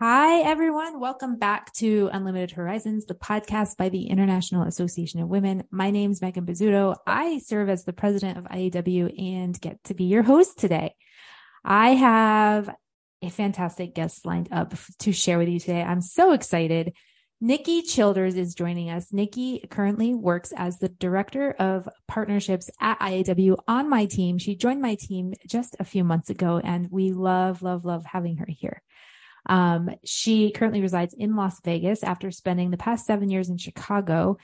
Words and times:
Hi, 0.00 0.42
everyone. 0.42 1.00
Welcome 1.00 1.38
back 1.40 1.72
to 1.74 2.08
Unlimited 2.12 2.52
Horizons, 2.52 3.06
the 3.06 3.14
podcast 3.14 3.76
by 3.76 3.88
the 3.88 4.04
International 4.04 4.62
Association 4.62 5.20
of 5.20 5.28
Women. 5.28 5.64
My 5.72 5.90
name 5.90 6.12
is 6.12 6.22
Megan 6.22 6.46
Bizzuto. 6.46 6.94
I 7.04 7.40
serve 7.40 7.68
as 7.68 7.82
the 7.82 7.92
president 7.92 8.38
of 8.38 8.44
IAW 8.44 9.34
and 9.34 9.60
get 9.60 9.82
to 9.84 9.94
be 9.94 10.04
your 10.04 10.22
host 10.22 10.56
today. 10.56 10.94
I 11.64 11.94
have 11.94 12.72
a 13.22 13.28
fantastic 13.30 13.92
guest 13.92 14.24
lined 14.24 14.50
up 14.52 14.72
to 15.00 15.12
share 15.12 15.36
with 15.36 15.48
you 15.48 15.58
today. 15.58 15.82
I'm 15.82 16.00
so 16.00 16.30
excited. 16.30 16.92
Nikki 17.40 17.82
Childers 17.82 18.36
is 18.36 18.54
joining 18.54 18.90
us. 18.90 19.12
Nikki 19.12 19.66
currently 19.68 20.14
works 20.14 20.52
as 20.56 20.78
the 20.78 20.90
director 20.90 21.50
of 21.52 21.88
partnerships 22.06 22.70
at 22.80 23.00
IAW 23.00 23.56
on 23.66 23.90
my 23.90 24.06
team. 24.06 24.38
She 24.38 24.54
joined 24.54 24.80
my 24.80 24.94
team 24.94 25.34
just 25.48 25.74
a 25.80 25.84
few 25.84 26.04
months 26.04 26.30
ago 26.30 26.60
and 26.62 26.88
we 26.88 27.10
love, 27.10 27.62
love, 27.62 27.84
love 27.84 28.04
having 28.04 28.36
her 28.36 28.46
here. 28.48 28.80
Um, 29.48 29.90
she 30.04 30.50
currently 30.50 30.82
resides 30.82 31.14
in 31.14 31.36
Las 31.36 31.60
Vegas 31.64 32.02
after 32.02 32.30
spending 32.30 32.70
the 32.70 32.76
past 32.76 33.06
seven 33.06 33.30
years 33.30 33.48
in 33.48 33.56
Chicago. 33.56 34.36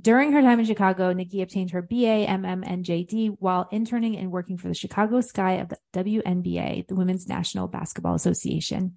During 0.00 0.32
her 0.32 0.40
time 0.40 0.58
in 0.58 0.64
Chicago, 0.64 1.12
Nikki 1.12 1.42
obtained 1.42 1.72
her 1.72 1.82
BA, 1.82 2.26
MM, 2.26 2.62
and 2.64 2.84
JD 2.84 3.36
while 3.40 3.68
interning 3.70 4.16
and 4.16 4.30
working 4.30 4.56
for 4.56 4.68
the 4.68 4.74
Chicago 4.74 5.20
Sky 5.20 5.54
of 5.54 5.68
the 5.68 5.76
WNBA, 5.92 6.86
the 6.86 6.94
Women's 6.94 7.28
National 7.28 7.68
Basketball 7.68 8.14
Association. 8.14 8.94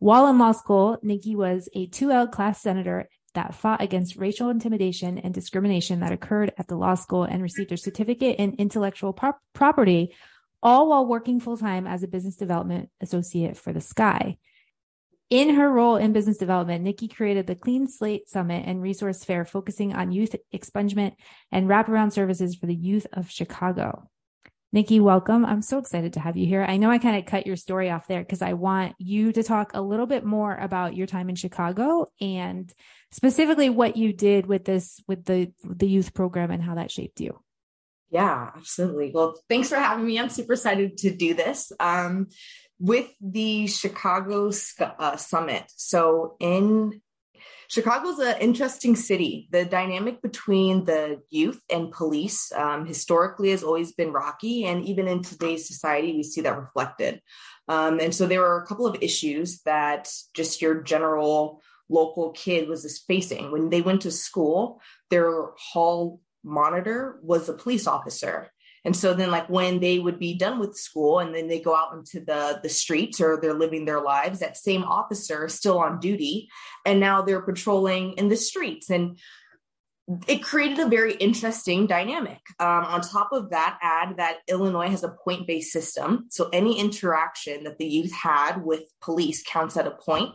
While 0.00 0.26
in 0.28 0.38
law 0.38 0.52
school, 0.52 0.98
Nikki 1.02 1.34
was 1.34 1.68
a 1.74 1.86
2L 1.86 2.30
class 2.30 2.60
senator 2.60 3.08
that 3.34 3.54
fought 3.54 3.80
against 3.82 4.16
racial 4.16 4.50
intimidation 4.50 5.18
and 5.18 5.32
discrimination 5.32 6.00
that 6.00 6.12
occurred 6.12 6.52
at 6.58 6.68
the 6.68 6.76
law 6.76 6.94
school 6.94 7.24
and 7.24 7.42
received 7.42 7.72
a 7.72 7.76
certificate 7.76 8.36
in 8.38 8.54
intellectual 8.58 9.12
pro- 9.12 9.32
property, 9.54 10.14
all 10.62 10.88
while 10.88 11.06
working 11.06 11.40
full 11.40 11.56
time 11.56 11.86
as 11.86 12.02
a 12.02 12.08
business 12.08 12.36
development 12.36 12.90
associate 13.00 13.56
for 13.56 13.72
the 13.72 13.80
Sky. 13.80 14.36
In 15.30 15.54
her 15.54 15.70
role 15.70 15.96
in 15.96 16.12
business 16.12 16.36
development, 16.36 16.84
Nikki 16.84 17.08
created 17.08 17.46
the 17.46 17.54
Clean 17.54 17.88
Slate 17.88 18.28
Summit 18.28 18.64
and 18.66 18.82
Resource 18.82 19.24
Fair, 19.24 19.44
focusing 19.44 19.94
on 19.94 20.12
youth 20.12 20.36
expungement 20.54 21.14
and 21.50 21.68
wraparound 21.68 22.12
services 22.12 22.54
for 22.54 22.66
the 22.66 22.74
youth 22.74 23.06
of 23.12 23.30
Chicago. 23.30 24.08
Nikki, 24.70 24.98
welcome. 24.98 25.46
I'm 25.46 25.62
so 25.62 25.78
excited 25.78 26.14
to 26.14 26.20
have 26.20 26.36
you 26.36 26.46
here. 26.46 26.64
I 26.66 26.78
know 26.78 26.90
I 26.90 26.98
kind 26.98 27.16
of 27.16 27.26
cut 27.26 27.46
your 27.46 27.56
story 27.56 27.90
off 27.90 28.08
there 28.08 28.20
because 28.20 28.42
I 28.42 28.54
want 28.54 28.96
you 28.98 29.32
to 29.32 29.42
talk 29.44 29.70
a 29.72 29.80
little 29.80 30.06
bit 30.06 30.24
more 30.24 30.54
about 30.54 30.96
your 30.96 31.06
time 31.06 31.28
in 31.28 31.36
Chicago 31.36 32.10
and 32.20 32.70
specifically 33.12 33.70
what 33.70 33.96
you 33.96 34.12
did 34.12 34.46
with 34.46 34.64
this, 34.64 35.00
with 35.06 35.24
the, 35.24 35.52
the 35.62 35.88
youth 35.88 36.12
program 36.12 36.50
and 36.50 36.60
how 36.62 36.74
that 36.74 36.90
shaped 36.90 37.20
you. 37.20 37.40
Yeah, 38.10 38.50
absolutely. 38.56 39.12
Well, 39.14 39.40
thanks 39.48 39.68
for 39.68 39.76
having 39.76 40.06
me. 40.06 40.18
I'm 40.18 40.28
super 40.28 40.52
excited 40.52 40.98
to 40.98 41.10
do 41.14 41.34
this. 41.34 41.72
Um, 41.80 42.28
with 42.78 43.08
the 43.20 43.66
Chicago 43.66 44.50
uh, 44.80 45.16
Summit. 45.16 45.64
So 45.76 46.36
in 46.40 47.00
Chicago's 47.68 48.18
an 48.18 48.36
interesting 48.40 48.94
city. 48.94 49.48
The 49.50 49.64
dynamic 49.64 50.22
between 50.22 50.84
the 50.84 51.22
youth 51.30 51.60
and 51.70 51.90
police 51.90 52.52
um, 52.52 52.86
historically 52.86 53.50
has 53.50 53.64
always 53.64 53.92
been 53.92 54.12
rocky, 54.12 54.64
and 54.64 54.84
even 54.84 55.08
in 55.08 55.22
today's 55.22 55.66
society, 55.66 56.12
we 56.12 56.22
see 56.22 56.42
that 56.42 56.58
reflected. 56.58 57.20
Um, 57.68 57.98
and 58.00 58.14
so 58.14 58.26
there 58.26 58.40
were 58.40 58.58
a 58.58 58.66
couple 58.66 58.86
of 58.86 59.02
issues 59.02 59.62
that 59.62 60.08
just 60.34 60.60
your 60.60 60.82
general 60.82 61.62
local 61.88 62.30
kid 62.32 62.68
was 62.68 63.02
facing 63.06 63.50
when 63.50 63.70
they 63.70 63.82
went 63.82 64.02
to 64.02 64.10
school. 64.10 64.80
Their 65.10 65.50
hall 65.56 66.20
monitor 66.42 67.18
was 67.22 67.48
a 67.48 67.54
police 67.54 67.86
officer 67.86 68.50
and 68.84 68.94
so 68.94 69.14
then 69.14 69.30
like 69.30 69.48
when 69.48 69.80
they 69.80 69.98
would 69.98 70.18
be 70.18 70.34
done 70.34 70.58
with 70.58 70.76
school 70.76 71.18
and 71.18 71.34
then 71.34 71.48
they 71.48 71.60
go 71.60 71.74
out 71.74 71.94
into 71.94 72.20
the 72.20 72.60
the 72.62 72.68
streets 72.68 73.20
or 73.20 73.38
they're 73.40 73.54
living 73.54 73.84
their 73.84 74.00
lives, 74.00 74.40
that 74.40 74.56
same 74.56 74.84
officer 74.84 75.46
is 75.46 75.54
still 75.54 75.78
on 75.78 76.00
duty 76.00 76.48
and 76.84 77.00
now 77.00 77.22
they're 77.22 77.42
patrolling 77.42 78.12
in 78.12 78.28
the 78.28 78.36
streets. 78.36 78.90
And 78.90 79.18
it 80.28 80.42
created 80.42 80.78
a 80.80 80.88
very 80.88 81.14
interesting 81.14 81.86
dynamic. 81.86 82.40
Um, 82.60 82.84
on 82.84 83.00
top 83.00 83.30
of 83.32 83.50
that, 83.50 83.78
add 83.80 84.18
that 84.18 84.38
Illinois 84.48 84.90
has 84.90 85.02
a 85.02 85.08
point 85.24 85.46
based 85.46 85.72
system. 85.72 86.26
So 86.28 86.50
any 86.52 86.78
interaction 86.78 87.64
that 87.64 87.78
the 87.78 87.86
youth 87.86 88.12
had 88.12 88.62
with 88.62 88.82
police 89.00 89.42
counts 89.42 89.78
at 89.78 89.86
a 89.86 89.92
point 89.92 90.34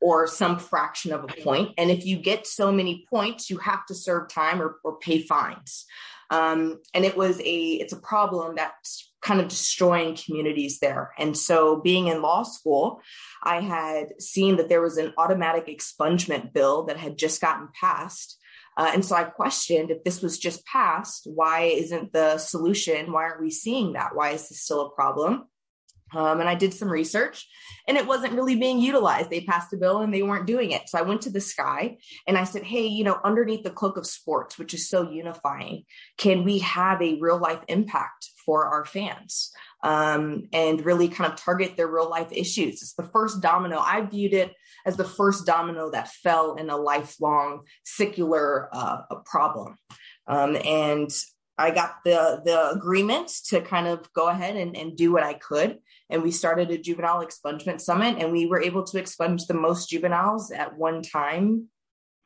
or 0.00 0.26
some 0.26 0.58
fraction 0.58 1.12
of 1.12 1.24
a 1.24 1.42
point. 1.42 1.74
And 1.76 1.90
if 1.90 2.06
you 2.06 2.16
get 2.16 2.46
so 2.46 2.72
many 2.72 3.04
points, 3.10 3.50
you 3.50 3.58
have 3.58 3.84
to 3.86 3.94
serve 3.94 4.30
time 4.30 4.62
or, 4.62 4.76
or 4.82 4.98
pay 4.98 5.20
fines. 5.20 5.84
Um, 6.32 6.80
and 6.94 7.04
it 7.04 7.14
was 7.14 7.38
a 7.40 7.72
it's 7.74 7.92
a 7.92 8.00
problem 8.00 8.54
that's 8.56 9.12
kind 9.20 9.38
of 9.38 9.48
destroying 9.48 10.16
communities 10.16 10.80
there. 10.80 11.12
And 11.18 11.36
so 11.36 11.80
being 11.80 12.08
in 12.08 12.22
law 12.22 12.42
school, 12.42 13.02
I 13.42 13.60
had 13.60 14.20
seen 14.20 14.56
that 14.56 14.70
there 14.70 14.80
was 14.80 14.96
an 14.96 15.12
automatic 15.18 15.66
expungement 15.66 16.54
bill 16.54 16.84
that 16.86 16.96
had 16.96 17.18
just 17.18 17.40
gotten 17.40 17.68
passed. 17.78 18.38
Uh, 18.78 18.90
and 18.94 19.04
so 19.04 19.14
I 19.14 19.24
questioned 19.24 19.90
if 19.90 20.02
this 20.04 20.22
was 20.22 20.38
just 20.38 20.64
passed, 20.64 21.28
why 21.32 21.64
isn't 21.64 22.14
the 22.14 22.38
solution? 22.38 23.12
Why 23.12 23.24
aren't 23.24 23.42
we 23.42 23.50
seeing 23.50 23.92
that? 23.92 24.14
Why 24.14 24.30
is 24.30 24.48
this 24.48 24.62
still 24.62 24.86
a 24.86 24.94
problem? 24.94 25.44
Um, 26.14 26.40
and 26.40 26.48
I 26.48 26.54
did 26.54 26.74
some 26.74 26.88
research 26.88 27.46
and 27.88 27.96
it 27.96 28.06
wasn't 28.06 28.34
really 28.34 28.56
being 28.56 28.78
utilized. 28.78 29.30
They 29.30 29.42
passed 29.42 29.72
a 29.72 29.76
bill 29.76 30.00
and 30.00 30.12
they 30.12 30.22
weren't 30.22 30.46
doing 30.46 30.70
it. 30.70 30.88
So 30.88 30.98
I 30.98 31.02
went 31.02 31.22
to 31.22 31.30
the 31.30 31.40
sky 31.40 31.98
and 32.26 32.38
I 32.38 32.44
said, 32.44 32.62
Hey, 32.62 32.86
you 32.86 33.04
know, 33.04 33.18
underneath 33.24 33.62
the 33.62 33.70
cloak 33.70 33.96
of 33.96 34.06
sports, 34.06 34.58
which 34.58 34.74
is 34.74 34.88
so 34.88 35.10
unifying, 35.10 35.84
can 36.18 36.44
we 36.44 36.58
have 36.60 37.00
a 37.02 37.18
real 37.20 37.38
life 37.38 37.60
impact 37.68 38.28
for 38.44 38.66
our 38.66 38.84
fans 38.84 39.52
um, 39.82 40.44
and 40.52 40.84
really 40.84 41.08
kind 41.08 41.32
of 41.32 41.38
target 41.38 41.76
their 41.76 41.88
real 41.88 42.08
life 42.08 42.28
issues? 42.30 42.82
It's 42.82 42.94
the 42.94 43.08
first 43.12 43.40
domino. 43.40 43.78
I 43.78 44.02
viewed 44.02 44.34
it 44.34 44.52
as 44.84 44.96
the 44.96 45.04
first 45.04 45.46
domino 45.46 45.90
that 45.90 46.08
fell 46.08 46.56
in 46.56 46.70
a 46.70 46.76
lifelong 46.76 47.62
secular 47.84 48.68
uh, 48.72 49.02
problem. 49.24 49.76
Um, 50.26 50.56
and 50.64 51.10
I 51.58 51.70
got 51.70 51.96
the 52.04 52.40
the 52.44 52.70
agreement 52.70 53.30
to 53.48 53.60
kind 53.60 53.86
of 53.86 54.12
go 54.14 54.28
ahead 54.28 54.56
and, 54.56 54.76
and 54.76 54.96
do 54.96 55.12
what 55.12 55.22
I 55.22 55.34
could. 55.34 55.78
And 56.10 56.22
we 56.22 56.30
started 56.30 56.70
a 56.70 56.78
juvenile 56.78 57.24
expungement 57.24 57.80
summit 57.80 58.16
and 58.18 58.32
we 58.32 58.46
were 58.46 58.60
able 58.60 58.84
to 58.84 58.98
expunge 58.98 59.46
the 59.46 59.54
most 59.54 59.90
juveniles 59.90 60.50
at 60.50 60.76
one 60.76 61.02
time 61.02 61.68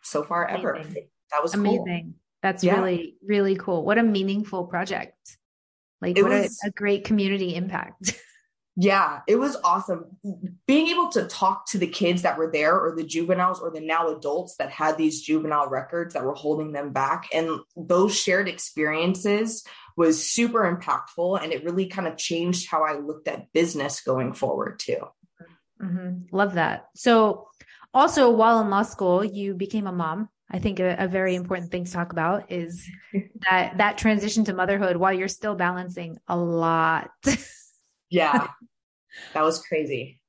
so 0.03 0.22
far 0.22 0.47
amazing. 0.47 0.66
ever. 0.66 0.84
That 1.32 1.42
was 1.42 1.54
amazing. 1.54 2.03
Cool. 2.04 2.14
That's 2.42 2.62
yeah. 2.62 2.76
really, 2.76 3.16
really 3.25 3.56
cool. 3.56 3.84
What 3.84 3.98
a 3.98 4.03
meaningful 4.03 4.66
project. 4.66 5.37
Like 6.00 6.19
it 6.19 6.22
what 6.22 6.31
was, 6.31 6.58
a, 6.64 6.69
a 6.69 6.70
great 6.70 7.04
community 7.04 7.54
impact. 7.54 8.14
Yeah, 8.78 9.20
it 9.26 9.37
was 9.37 9.56
awesome. 9.64 10.04
Being 10.66 10.88
able 10.88 11.09
to 11.12 11.25
talk 11.25 11.66
to 11.69 11.78
the 11.78 11.87
kids 11.87 12.22
that 12.22 12.37
were 12.37 12.50
there 12.53 12.78
or 12.78 12.94
the 12.94 13.04
juveniles 13.04 13.59
or 13.59 13.70
the 13.70 13.81
now 13.81 14.09
adults 14.09 14.56
that 14.56 14.70
had 14.70 14.98
these 14.98 15.22
juvenile 15.22 15.69
records 15.69 16.12
that 16.12 16.25
were 16.25 16.34
holding 16.34 16.72
them 16.72 16.92
back. 16.92 17.28
And 17.32 17.60
those 17.75 18.14
shared 18.14 18.48
experiences 18.48 19.64
was 19.97 20.28
super 20.28 20.70
impactful. 20.70 21.42
And 21.42 21.53
it 21.53 21.64
really 21.64 21.87
kind 21.87 22.06
of 22.06 22.19
changed 22.19 22.69
how 22.69 22.84
I 22.84 22.98
looked 22.98 23.28
at 23.28 23.50
business 23.54 24.03
going 24.03 24.34
forward, 24.34 24.78
too. 24.78 25.08
Mm-hmm. 25.82 26.37
Love 26.37 26.54
that. 26.54 26.88
So, 26.94 27.48
also, 27.94 28.31
while 28.31 28.60
in 28.60 28.69
law 28.69 28.82
school, 28.82 29.25
you 29.25 29.54
became 29.54 29.87
a 29.87 29.93
mom. 29.93 30.28
I 30.50 30.58
think 30.58 30.81
a, 30.81 30.97
a, 30.98 31.08
very 31.08 31.34
important 31.34 31.70
thing 31.70 31.84
to 31.87 31.93
talk 31.93 32.12
about 32.12 32.53
is 32.53 32.88
that 33.50 33.78
that 33.78 33.97
transition 33.98 34.44
to 34.44 34.54
motherhood 34.54 34.97
while 34.97 35.14
you're 35.14 35.28
still 35.28 35.54
balancing 35.54 36.19
a 36.28 36.37
lot. 36.37 37.11
yeah. 38.11 38.49
That 39.34 39.42
was 39.42 39.60
crazy. 39.60 40.20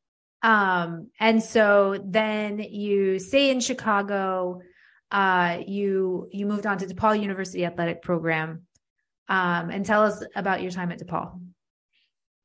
Um, 0.43 1.09
and 1.19 1.41
so 1.41 2.01
then 2.03 2.59
you 2.59 3.19
stay 3.19 3.49
in 3.49 3.59
Chicago. 3.59 4.61
Uh, 5.11 5.59
you 5.65 6.27
you 6.31 6.45
moved 6.45 6.65
on 6.65 6.77
to 6.79 6.85
DePaul 6.85 7.19
University 7.19 7.65
Athletic 7.65 8.01
Program. 8.01 8.63
Um, 9.29 9.69
and 9.69 9.85
tell 9.85 10.03
us 10.03 10.23
about 10.35 10.61
your 10.61 10.71
time 10.71 10.91
at 10.91 10.99
DePaul. 10.99 11.41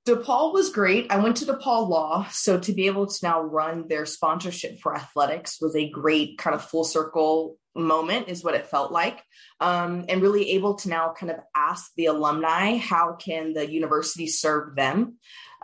DePaul 0.06 0.52
was 0.52 0.70
great. 0.70 1.12
I 1.12 1.18
went 1.18 1.36
to 1.36 1.44
DePaul 1.44 1.88
Law. 1.88 2.26
So 2.32 2.58
to 2.58 2.72
be 2.72 2.86
able 2.86 3.06
to 3.06 3.18
now 3.22 3.40
run 3.42 3.86
their 3.86 4.04
sponsorship 4.04 4.80
for 4.80 4.96
athletics 4.96 5.58
was 5.60 5.76
a 5.76 5.88
great 5.90 6.38
kind 6.38 6.54
of 6.54 6.64
full 6.64 6.82
circle 6.82 7.56
moment 7.74 8.28
is 8.28 8.44
what 8.44 8.54
it 8.54 8.66
felt 8.66 8.92
like 8.92 9.22
um, 9.60 10.04
and 10.08 10.20
really 10.20 10.50
able 10.52 10.74
to 10.74 10.88
now 10.88 11.14
kind 11.16 11.30
of 11.30 11.38
ask 11.56 11.90
the 11.96 12.06
alumni 12.06 12.76
how 12.76 13.14
can 13.14 13.54
the 13.54 13.70
university 13.70 14.26
serve 14.26 14.76
them 14.76 15.16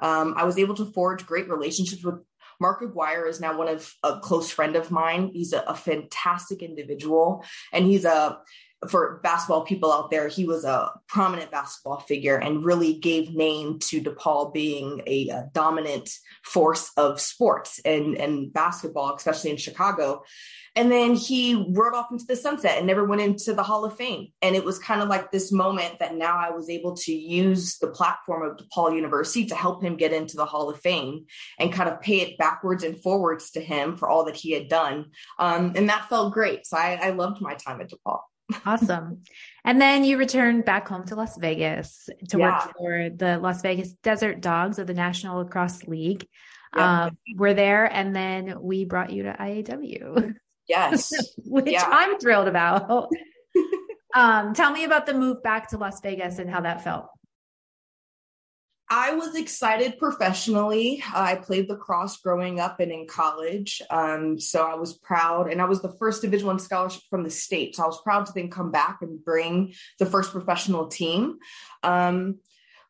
um, 0.03 0.35
i 0.37 0.45
was 0.45 0.59
able 0.59 0.75
to 0.75 0.87
forge 0.93 1.27
great 1.27 1.49
relationships 1.49 2.05
with 2.05 2.17
mark 2.61 2.83
aguirre 2.83 3.29
is 3.29 3.41
now 3.41 3.57
one 3.57 3.69
of 3.69 3.93
a 4.03 4.19
close 4.21 4.51
friend 4.51 4.77
of 4.77 4.91
mine. 4.91 5.31
He's 5.33 5.53
a, 5.53 5.61
a 5.61 5.75
fantastic 5.75 6.63
individual 6.63 7.45
and 7.73 7.87
he's 7.87 8.05
a 8.05 8.39
for 8.87 9.19
basketball 9.25 9.65
people 9.65 9.93
out 9.93 10.11
there, 10.11 10.29
he 10.29 10.45
was 10.45 10.65
a 10.65 10.93
prominent 11.09 11.51
basketball 11.51 11.99
figure 11.99 12.37
and 12.37 12.65
really 12.65 12.95
gave 12.95 13.35
name 13.35 13.79
to 13.81 14.01
DePaul 14.01 14.53
being 14.55 15.03
a, 15.07 15.29
a 15.29 15.49
dominant 15.53 16.09
force 16.45 16.91
of 16.97 17.21
sports 17.21 17.81
and, 17.85 18.17
and 18.17 18.53
basketball, 18.53 19.15
especially 19.17 19.51
in 19.51 19.57
Chicago. 19.57 20.23
And 20.77 20.93
then 20.93 21.15
he 21.15 21.67
rode 21.71 21.95
off 21.95 22.13
into 22.13 22.25
the 22.27 22.37
sunset 22.37 22.79
and 22.79 22.87
never 22.87 23.05
went 23.05 23.21
into 23.21 23.53
the 23.53 23.65
Hall 23.65 23.85
of 23.85 23.97
Fame. 23.97 24.29
And 24.43 24.55
it 24.55 24.65
was 24.65 24.79
kind 24.79 25.03
of 25.03 25.09
like 25.09 25.33
this 25.33 25.51
moment 25.51 25.99
that 25.99 26.15
now 26.15 26.37
I 26.37 26.51
was 26.51 26.71
able 26.71 26.95
to 26.99 27.13
use 27.13 27.79
the 27.79 27.89
platform 27.89 28.49
of 28.49 28.59
DePaul 28.59 28.95
University 28.95 29.47
to 29.47 29.57
help 29.57 29.83
him 29.83 29.97
get 29.97 30.13
into 30.13 30.37
the 30.37 30.47
Hall 30.47 30.71
of 30.71 30.79
Fame 30.81 31.25
and 31.59 31.73
kind 31.73 31.89
of 31.89 32.01
pay 32.01 32.21
it 32.21 32.39
backwards 32.39 32.85
and 32.85 33.03
forwards 33.03 33.51
to 33.53 33.61
him 33.61 33.97
for 33.97 34.09
all 34.09 34.27
that 34.27 34.37
he 34.37 34.53
had 34.53 34.69
done. 34.69 35.07
Um, 35.41 35.73
and 35.75 35.89
that 35.89 36.09
felt 36.09 36.33
great. 36.33 36.65
So 36.65 36.77
I, 36.77 36.99
I 37.03 37.11
loved 37.11 37.41
my 37.41 37.55
time 37.55 37.81
at 37.81 37.91
DePaul. 37.91 38.21
Awesome. 38.67 39.23
And 39.65 39.81
then 39.81 40.05
you 40.05 40.17
returned 40.17 40.65
back 40.65 40.89
home 40.89 41.05
to 41.07 41.15
Las 41.15 41.37
Vegas 41.37 42.09
to 42.29 42.39
yeah. 42.39 42.67
work 42.67 42.77
for 42.77 43.11
the 43.11 43.39
Las 43.39 43.63
Vegas 43.63 43.93
Desert 44.03 44.41
Dogs 44.41 44.79
of 44.79 44.87
the 44.87 44.95
National 44.95 45.39
Lacrosse 45.39 45.85
League. 45.85 46.27
Yeah. 46.77 47.05
Um, 47.05 47.19
we're 47.37 47.55
there, 47.55 47.87
and 47.87 48.15
then 48.15 48.61
we 48.61 48.85
brought 48.85 49.11
you 49.11 49.25
to 49.25 49.33
IAW. 49.33 50.35
Yes. 50.69 51.13
Which 51.45 51.71
yeah. 51.71 51.89
I'm 51.91 52.19
thrilled 52.19 52.49
about. 52.49 53.11
um, 54.15 54.55
tell 54.55 54.71
me 54.71 54.85
about 54.85 55.07
the 55.07 55.15
move 55.15 55.43
back 55.43 55.71
to 55.71 55.79
Las 55.79 56.01
Vegas 56.01 56.39
and 56.39 56.51
how 56.51 56.61
that 56.61 56.85
felt. 56.85 57.07
I 58.91 59.13
was 59.15 59.35
excited 59.35 59.99
professionally. 59.99 61.03
I 61.15 61.35
played 61.35 61.69
lacrosse 61.69 62.17
growing 62.17 62.59
up 62.59 62.81
and 62.81 62.91
in 62.91 63.07
college. 63.07 63.83
Um, 63.91 64.41
so 64.41 64.67
I 64.67 64.77
was 64.77 64.95
proud, 64.95 65.51
and 65.51 65.61
I 65.61 65.67
was 65.67 65.83
the 65.83 65.93
first 65.99 66.23
Division 66.23 66.47
One 66.47 66.59
scholarship 66.59 67.03
from 67.11 67.23
the 67.23 67.31
state. 67.31 67.77
So 67.77 67.83
I 67.83 67.87
was 67.87 68.01
proud 68.01 68.27
to 68.27 68.33
then 68.33 68.51
come 68.51 68.71
back 68.71 68.99
and 69.03 69.23
bring 69.23 69.75
the 69.99 70.07
first 70.07 70.33
professional 70.33 70.87
team. 70.87 71.39
Um, 71.83 72.39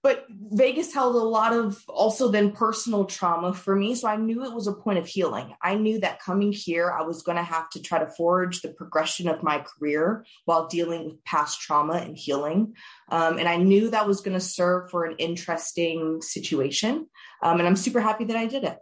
but 0.03 0.27
Vegas 0.31 0.95
held 0.95 1.17
a 1.17 1.19
lot 1.19 1.53
of 1.53 1.83
also 1.89 2.29
then 2.29 2.53
personal 2.53 3.05
trauma 3.05 3.53
for 3.53 3.75
me. 3.75 3.95
So 3.95 4.07
I 4.07 4.17
knew 4.17 4.45
it 4.45 4.55
was 4.55 4.69
a 4.69 4.73
point 4.73 4.99
of 4.99 5.07
healing. 5.07 5.55
I 5.61 5.75
knew 5.75 5.99
that 6.01 6.21
coming 6.21 6.53
here, 6.53 6.91
I 6.91 7.03
was 7.03 7.23
going 7.23 7.37
to 7.37 7.43
have 7.43 7.69
to 7.71 7.83
try 7.83 7.99
to 7.99 8.07
forge 8.07 8.63
the 8.63 8.69
progression 8.69 9.29
of 9.29 9.43
my 9.43 9.59
career 9.59 10.25
while 10.45 10.69
dealing 10.69 11.07
with 11.07 11.25
past 11.25 11.61
trauma 11.61 11.95
and 11.95 12.17
healing. 12.17 12.75
Um, 13.09 13.39
and 13.39 13.49
I 13.49 13.57
knew 13.57 13.91
that 13.91 14.07
was 14.07 14.21
going 14.21 14.39
to 14.39 14.45
serve 14.45 14.91
for 14.91 15.05
an 15.05 15.17
interesting 15.19 16.23
situation. 16.23 17.09
Um, 17.43 17.59
and 17.59 17.67
I'm 17.67 17.77
super 17.77 18.01
happy 18.01 18.25
that 18.27 18.37
I 18.37 18.47
did 18.47 18.65
it. 18.65 18.79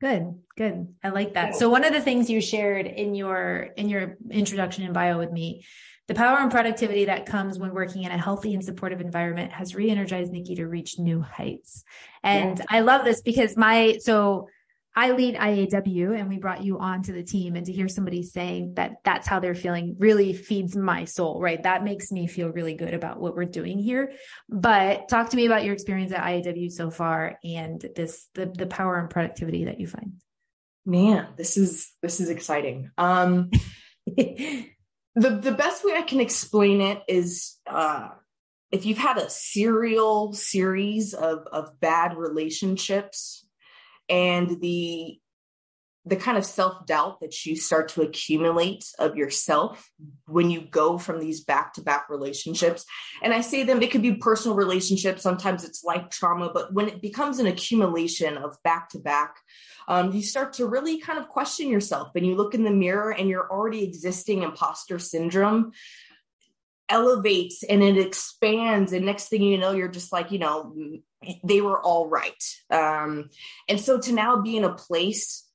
Good, 0.00 0.38
good. 0.56 0.94
I 1.02 1.08
like 1.08 1.34
that. 1.34 1.56
So 1.56 1.70
one 1.70 1.84
of 1.84 1.92
the 1.92 2.02
things 2.02 2.28
you 2.28 2.42
shared 2.42 2.86
in 2.86 3.14
your 3.14 3.70
in 3.76 3.88
your 3.88 4.18
introduction 4.30 4.84
and 4.84 4.92
bio 4.92 5.18
with 5.18 5.32
me 5.32 5.64
the 6.08 6.14
power 6.14 6.38
and 6.38 6.50
productivity 6.50 7.06
that 7.06 7.26
comes 7.26 7.58
when 7.58 7.74
working 7.74 8.04
in 8.04 8.12
a 8.12 8.18
healthy 8.18 8.54
and 8.54 8.64
supportive 8.64 9.00
environment 9.00 9.52
has 9.52 9.74
re-energized 9.74 10.32
Nikki 10.32 10.54
to 10.56 10.66
reach 10.66 10.98
new 10.98 11.20
heights. 11.20 11.84
And. 12.22 12.62
I 12.68 12.80
love 12.80 13.04
this 13.04 13.22
because 13.22 13.56
my 13.56 13.98
so 14.00 14.48
I 14.98 15.10
lead 15.10 15.34
IAW 15.34 16.18
and 16.18 16.26
we 16.30 16.38
brought 16.38 16.64
you 16.64 16.78
onto 16.78 17.12
the 17.12 17.22
team 17.22 17.54
and 17.54 17.66
to 17.66 17.72
hear 17.72 17.86
somebody 17.86 18.22
saying 18.22 18.74
that 18.76 18.96
that's 19.04 19.28
how 19.28 19.40
they're 19.40 19.54
feeling 19.54 19.96
really 19.98 20.32
feeds 20.32 20.74
my 20.74 21.04
soul, 21.04 21.38
right? 21.38 21.62
That 21.62 21.84
makes 21.84 22.10
me 22.10 22.26
feel 22.26 22.48
really 22.48 22.72
good 22.72 22.94
about 22.94 23.20
what 23.20 23.36
we're 23.36 23.44
doing 23.44 23.78
here. 23.78 24.14
But 24.48 25.08
talk 25.08 25.28
to 25.30 25.36
me 25.36 25.44
about 25.44 25.64
your 25.64 25.74
experience 25.74 26.12
at 26.12 26.22
IAW 26.22 26.72
so 26.72 26.90
far 26.90 27.38
and 27.44 27.84
this 27.94 28.26
the 28.32 28.46
the 28.46 28.66
power 28.66 28.98
and 28.98 29.10
productivity 29.10 29.66
that 29.66 29.80
you 29.80 29.86
find. 29.86 30.14
Man, 30.86 31.28
this 31.36 31.58
is 31.58 31.92
this 32.00 32.20
is 32.20 32.30
exciting. 32.30 32.90
Um 32.96 33.50
the 35.16 35.30
the 35.30 35.52
best 35.52 35.84
way 35.84 35.94
I 35.94 36.02
can 36.02 36.20
explain 36.20 36.80
it 36.80 37.02
is 37.08 37.56
uh, 37.66 38.10
if 38.70 38.84
you've 38.84 38.98
had 38.98 39.16
a 39.16 39.30
serial 39.30 40.34
series 40.34 41.14
of 41.14 41.46
of 41.50 41.80
bad 41.80 42.16
relationships 42.16 43.46
and 44.08 44.60
the 44.60 45.18
the 46.06 46.16
kind 46.16 46.38
of 46.38 46.44
self 46.46 46.86
doubt 46.86 47.20
that 47.20 47.44
you 47.44 47.56
start 47.56 47.88
to 47.88 48.02
accumulate 48.02 48.84
of 48.98 49.16
yourself 49.16 49.90
when 50.26 50.50
you 50.50 50.60
go 50.60 50.98
from 50.98 51.18
these 51.18 51.42
back 51.42 51.74
to 51.74 51.82
back 51.82 52.08
relationships. 52.08 52.84
And 53.22 53.34
I 53.34 53.40
say 53.40 53.64
them, 53.64 53.82
it 53.82 53.90
could 53.90 54.02
be 54.02 54.14
personal 54.14 54.56
relationships, 54.56 55.22
sometimes 55.22 55.64
it's 55.64 55.82
life 55.82 56.08
trauma, 56.10 56.50
but 56.54 56.72
when 56.72 56.88
it 56.88 57.02
becomes 57.02 57.40
an 57.40 57.46
accumulation 57.46 58.36
of 58.38 58.56
back 58.62 58.90
to 58.90 58.98
back, 59.00 59.36
you 60.12 60.22
start 60.22 60.52
to 60.54 60.66
really 60.66 61.00
kind 61.00 61.18
of 61.18 61.28
question 61.28 61.68
yourself 61.68 62.10
and 62.14 62.24
you 62.24 62.36
look 62.36 62.54
in 62.54 62.62
the 62.62 62.70
mirror 62.70 63.12
and 63.12 63.28
your 63.28 63.50
already 63.50 63.82
existing 63.82 64.42
imposter 64.42 64.98
syndrome 64.98 65.72
elevates 66.88 67.64
and 67.64 67.82
it 67.82 67.98
expands. 67.98 68.92
And 68.92 69.04
next 69.04 69.28
thing 69.28 69.42
you 69.42 69.58
know 69.58 69.72
you're 69.72 69.88
just 69.88 70.12
like 70.12 70.30
you 70.30 70.38
know 70.38 70.72
they 71.42 71.60
were 71.60 71.80
all 71.80 72.08
right. 72.08 72.44
Um, 72.70 73.30
and 73.68 73.80
so 73.80 73.98
to 73.98 74.12
now 74.12 74.40
be 74.40 74.56
in 74.56 74.64
a 74.64 74.74
place 74.74 75.45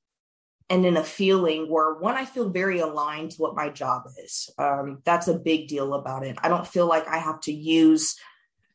and 0.72 0.86
in 0.86 0.96
a 0.96 1.04
feeling 1.04 1.70
where 1.70 1.92
one 1.94 2.14
i 2.16 2.24
feel 2.24 2.48
very 2.48 2.80
aligned 2.80 3.30
to 3.30 3.36
what 3.36 3.54
my 3.54 3.68
job 3.68 4.04
is. 4.24 4.48
Um, 4.58 5.02
that's 5.04 5.28
a 5.28 5.38
big 5.38 5.68
deal 5.68 5.92
about 5.92 6.24
it. 6.24 6.36
I 6.42 6.48
don't 6.48 6.66
feel 6.66 6.86
like 6.86 7.06
i 7.06 7.18
have 7.18 7.40
to 7.40 7.52
use 7.52 8.16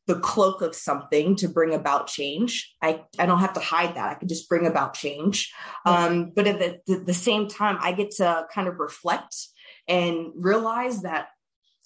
the 0.05 0.19
cloak 0.19 0.61
of 0.61 0.73
something 0.73 1.35
to 1.35 1.49
bring 1.49 1.73
about 1.73 2.07
change. 2.07 2.73
I, 2.81 3.03
I 3.19 3.25
don't 3.25 3.41
have 3.41 3.55
to 3.55 3.59
hide 3.59 3.95
that. 3.95 4.09
I 4.09 4.13
can 4.13 4.29
just 4.29 4.47
bring 4.47 4.65
about 4.65 4.93
change. 4.93 5.51
Um, 5.85 6.31
but 6.33 6.47
at 6.47 6.59
the, 6.59 6.79
the, 6.87 7.03
the 7.03 7.13
same 7.13 7.47
time 7.47 7.77
i 7.81 7.91
get 7.91 8.11
to 8.11 8.45
kind 8.53 8.67
of 8.67 8.79
reflect 8.79 9.35
and 9.87 10.31
realize 10.35 11.01
that 11.01 11.29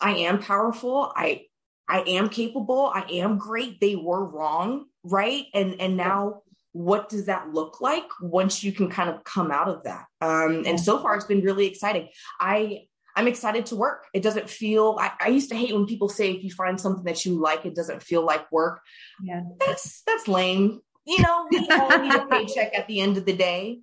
i 0.02 0.12
am 0.12 0.40
powerful. 0.40 1.12
I 1.16 1.46
i 1.88 2.02
am 2.02 2.28
capable. 2.28 2.92
I 2.94 3.06
am 3.24 3.38
great. 3.38 3.80
They 3.80 3.96
were 3.96 4.26
wrong 4.26 4.86
right? 5.04 5.46
And 5.54 5.80
and 5.80 5.98
now 5.98 6.42
what 6.74 7.10
does 7.10 7.26
that 7.26 7.54
look 7.54 7.82
like 7.82 8.08
once 8.22 8.64
you 8.64 8.72
can 8.72 8.90
kind 8.90 9.10
of 9.10 9.24
come 9.24 9.52
out 9.52 9.68
of 9.68 9.84
that? 9.84 10.06
Um, 10.22 10.64
and 10.66 10.80
so 10.80 11.00
far 11.00 11.16
it's 11.16 11.26
been 11.26 11.42
really 11.42 11.68
exciting. 11.68 12.10
I 12.40 12.84
i'm 13.16 13.28
excited 13.28 13.66
to 13.68 13.76
work. 13.76 14.06
It 14.14 14.24
doesn't 14.24 14.50
feel 14.50 14.98
I, 15.00 15.12
I, 15.20 15.28
used 15.28 15.50
to 15.50 15.56
hate 15.56 15.74
when 15.74 15.86
people 15.86 16.10
say 16.10 16.32
if 16.32 16.44
you 16.44 16.52
find 16.52 16.80
something 16.80 17.04
that 17.04 17.26
you 17.26 17.40
like 17.40 17.66
it 17.66 17.76
doesn't 17.76 18.04
feel 18.04 18.26
like 18.26 18.52
work. 18.52 18.82
Yeah. 19.22 19.42
That's 19.60 20.02
that's 20.06 20.28
lame. 20.28 20.82
You 21.06 21.22
know 21.22 21.48
we 21.52 21.68
all 21.72 22.00
need 22.00 22.14
a 22.14 22.26
paycheck 22.30 22.78
at 22.78 22.88
the 22.88 23.02
end 23.02 23.18
of 23.18 23.26
the 23.26 23.36
day. 23.36 23.82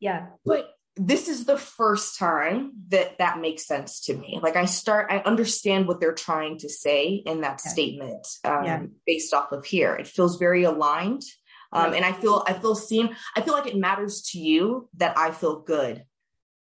Yeah. 0.00 0.28
But 0.44 0.70
this 0.96 1.28
is 1.28 1.46
the 1.46 1.56
first 1.56 2.18
time 2.18 2.72
that 2.88 3.18
that 3.18 3.40
makes 3.40 3.66
sense 3.66 4.00
to 4.06 4.14
me. 4.14 4.38
Like 4.42 4.56
i 4.56 4.64
start 4.64 5.08
i 5.10 5.18
understand 5.18 5.86
what 5.86 6.00
they're 6.00 6.14
trying 6.14 6.58
to 6.58 6.68
say 6.68 7.22
in 7.26 7.42
that 7.42 7.60
statement 7.60 8.26
um, 8.44 8.64
yeah. 8.64 8.82
based 9.06 9.34
off 9.34 9.52
of 9.52 9.64
here. 9.64 9.94
It 9.94 10.06
feels 10.06 10.38
very 10.38 10.64
aligned 10.64 11.24
um, 11.72 11.94
and 11.94 12.04
I 12.04 12.12
feel 12.12 12.44
I 12.46 12.52
feel 12.52 12.74
seen. 12.74 13.16
I 13.36 13.40
feel 13.40 13.54
like 13.54 13.66
it 13.66 13.76
matters 13.76 14.22
to 14.32 14.38
you 14.38 14.88
that 14.96 15.16
I 15.16 15.30
feel 15.30 15.60
good 15.60 16.04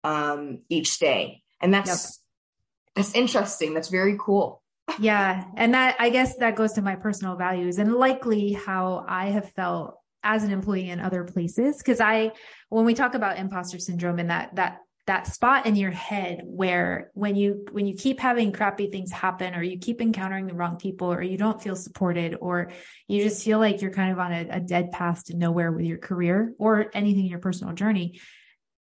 um, 0.03 0.59
each 0.69 0.99
day, 0.99 1.43
and 1.61 1.73
that's 1.73 1.89
yep. 1.89 2.95
that's 2.95 3.15
interesting. 3.15 3.73
That's 3.73 3.89
very 3.89 4.17
cool. 4.19 4.61
yeah, 4.99 5.45
and 5.55 5.73
that 5.73 5.95
I 5.99 6.09
guess 6.09 6.37
that 6.37 6.55
goes 6.55 6.73
to 6.73 6.81
my 6.81 6.95
personal 6.95 7.35
values 7.35 7.79
and 7.79 7.93
likely 7.93 8.53
how 8.53 9.05
I 9.07 9.27
have 9.27 9.51
felt 9.51 9.97
as 10.23 10.43
an 10.43 10.51
employee 10.51 10.89
in 10.89 10.99
other 10.99 11.23
places 11.23 11.77
because 11.77 11.99
I 11.99 12.31
when 12.69 12.85
we 12.85 12.93
talk 12.93 13.13
about 13.13 13.37
imposter 13.37 13.79
syndrome 13.79 14.19
and 14.19 14.29
that 14.29 14.55
that 14.55 14.79
that 15.05 15.27
spot 15.27 15.65
in 15.65 15.75
your 15.75 15.91
head 15.91 16.41
where 16.45 17.11
when 17.13 17.35
you 17.35 17.65
when 17.71 17.85
you 17.85 17.93
keep 17.95 18.19
having 18.19 18.51
crappy 18.53 18.87
things 18.87 19.11
happen 19.11 19.53
or 19.53 19.61
you 19.61 19.77
keep 19.77 20.01
encountering 20.01 20.47
the 20.47 20.53
wrong 20.53 20.77
people 20.77 21.11
or 21.11 21.21
you 21.21 21.37
don't 21.37 21.61
feel 21.61 21.75
supported 21.75 22.37
or 22.39 22.71
you 23.07 23.21
just 23.21 23.43
feel 23.43 23.59
like 23.59 23.81
you're 23.81 23.91
kind 23.91 24.11
of 24.11 24.19
on 24.19 24.31
a, 24.31 24.47
a 24.49 24.59
dead 24.61 24.91
path 24.91 25.25
to 25.25 25.35
nowhere 25.35 25.71
with 25.71 25.85
your 25.85 25.97
career 25.97 26.53
or 26.57 26.89
anything 26.93 27.25
in 27.25 27.29
your 27.29 27.39
personal 27.39 27.73
journey 27.73 28.19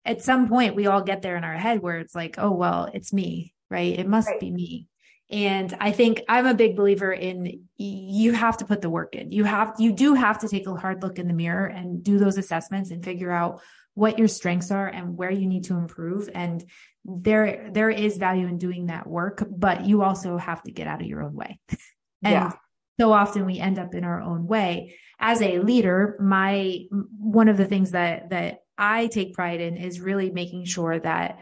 at 0.03 0.21
some 0.21 0.49
point 0.49 0.75
we 0.75 0.87
all 0.87 1.01
get 1.01 1.21
there 1.21 1.37
in 1.37 1.45
our 1.45 1.57
head 1.57 1.81
where 1.81 1.99
it's 1.99 2.15
like 2.15 2.35
oh 2.37 2.51
well 2.51 2.89
it's 2.93 3.13
me 3.13 3.53
right? 3.69 3.97
It 3.97 4.07
must 4.07 4.27
right. 4.27 4.39
be 4.39 4.51
me. 4.51 4.87
And 5.31 5.77
i 5.79 5.91
think 5.91 6.23
i'm 6.27 6.47
a 6.47 6.55
big 6.55 6.75
believer 6.75 7.13
in 7.13 7.67
you 7.77 8.33
have 8.33 8.57
to 8.57 8.65
put 8.65 8.81
the 8.81 8.89
work 8.89 9.15
in. 9.15 9.31
You 9.31 9.43
have 9.43 9.75
you 9.77 9.93
do 9.93 10.15
have 10.15 10.39
to 10.39 10.49
take 10.49 10.65
a 10.65 10.73
hard 10.73 11.03
look 11.03 11.19
in 11.19 11.27
the 11.27 11.33
mirror 11.33 11.67
and 11.67 12.03
do 12.03 12.17
those 12.17 12.37
assessments 12.37 12.89
and 12.89 13.03
figure 13.03 13.31
out 13.31 13.61
what 13.99 14.17
your 14.17 14.29
strengths 14.29 14.71
are 14.71 14.87
and 14.87 15.17
where 15.17 15.29
you 15.29 15.45
need 15.45 15.65
to 15.65 15.75
improve. 15.75 16.29
And 16.33 16.63
there 17.03 17.69
there 17.71 17.89
is 17.89 18.17
value 18.17 18.47
in 18.47 18.57
doing 18.57 18.87
that 18.87 19.07
work 19.07 19.45
but 19.49 19.85
you 19.85 20.03
also 20.03 20.37
have 20.37 20.61
to 20.63 20.71
get 20.71 20.87
out 20.87 21.01
of 21.01 21.07
your 21.07 21.21
own 21.21 21.33
way. 21.33 21.59
And 22.21 22.33
yeah. 22.33 22.51
so 22.99 23.13
often 23.13 23.45
we 23.45 23.59
end 23.59 23.79
up 23.79 23.95
in 23.95 24.03
our 24.03 24.19
own 24.21 24.45
way. 24.45 24.97
As 25.21 25.41
a 25.41 25.59
leader 25.59 26.17
my 26.19 26.81
one 27.17 27.47
of 27.47 27.55
the 27.55 27.65
things 27.65 27.91
that 27.91 28.29
that 28.31 28.59
i 28.77 29.07
take 29.07 29.33
pride 29.33 29.61
in 29.61 29.77
is 29.77 30.01
really 30.01 30.29
making 30.29 30.65
sure 30.65 30.99
that 30.99 31.39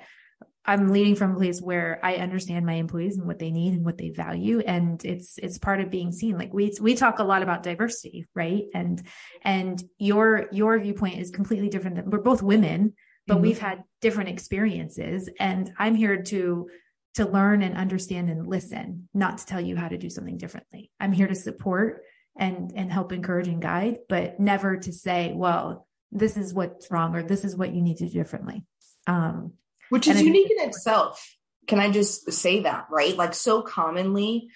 I'm 0.67 0.89
leading 0.89 1.15
from 1.15 1.31
a 1.31 1.37
place 1.37 1.61
where 1.61 1.99
I 2.03 2.15
understand 2.15 2.65
my 2.65 2.73
employees 2.73 3.17
and 3.17 3.25
what 3.25 3.39
they 3.39 3.51
need 3.51 3.73
and 3.73 3.85
what 3.85 3.97
they 3.97 4.09
value. 4.09 4.59
And 4.59 5.03
it's, 5.05 5.37
it's 5.37 5.57
part 5.57 5.79
of 5.79 5.89
being 5.89 6.11
seen. 6.11 6.37
Like 6.37 6.53
we, 6.53 6.73
we 6.81 6.95
talk 6.95 7.19
a 7.19 7.23
lot 7.23 7.41
about 7.41 7.63
diversity, 7.63 8.27
right? 8.35 8.65
And, 8.73 9.01
and 9.41 9.81
your, 9.97 10.47
your 10.51 10.77
viewpoint 10.77 11.19
is 11.19 11.31
completely 11.31 11.69
different 11.69 11.95
than 11.95 12.09
we're 12.09 12.19
both 12.19 12.43
women, 12.43 12.93
but 13.25 13.35
mm-hmm. 13.35 13.43
we've 13.43 13.59
had 13.59 13.83
different 14.01 14.29
experiences 14.29 15.29
and 15.39 15.71
I'm 15.79 15.95
here 15.95 16.21
to, 16.23 16.69
to 17.15 17.25
learn 17.25 17.63
and 17.63 17.77
understand 17.77 18.29
and 18.29 18.45
listen, 18.45 19.07
not 19.13 19.37
to 19.39 19.45
tell 19.45 19.61
you 19.61 19.75
how 19.77 19.87
to 19.87 19.97
do 19.97 20.09
something 20.09 20.37
differently. 20.37 20.91
I'm 20.99 21.13
here 21.13 21.27
to 21.27 21.35
support 21.35 22.03
and 22.37 22.71
and 22.75 22.91
help 22.91 23.11
encourage 23.11 23.47
and 23.47 23.61
guide, 23.61 23.99
but 24.07 24.39
never 24.39 24.77
to 24.77 24.93
say, 24.93 25.33
well, 25.35 25.87
this 26.11 26.37
is 26.37 26.53
what's 26.53 26.89
wrong 26.91 27.15
or 27.15 27.23
this 27.23 27.43
is 27.43 27.55
what 27.55 27.73
you 27.73 27.81
need 27.81 27.97
to 27.97 28.07
do 28.07 28.13
differently. 28.13 28.63
Um, 29.07 29.53
which 29.89 30.07
is 30.07 30.21
unique 30.21 30.51
in 30.51 30.67
itself. 30.67 31.35
Can 31.67 31.79
I 31.79 31.91
just 31.91 32.31
say 32.31 32.61
that, 32.61 32.87
right? 32.89 33.15
Like 33.15 33.33
so 33.33 33.61
commonly, 33.61 34.49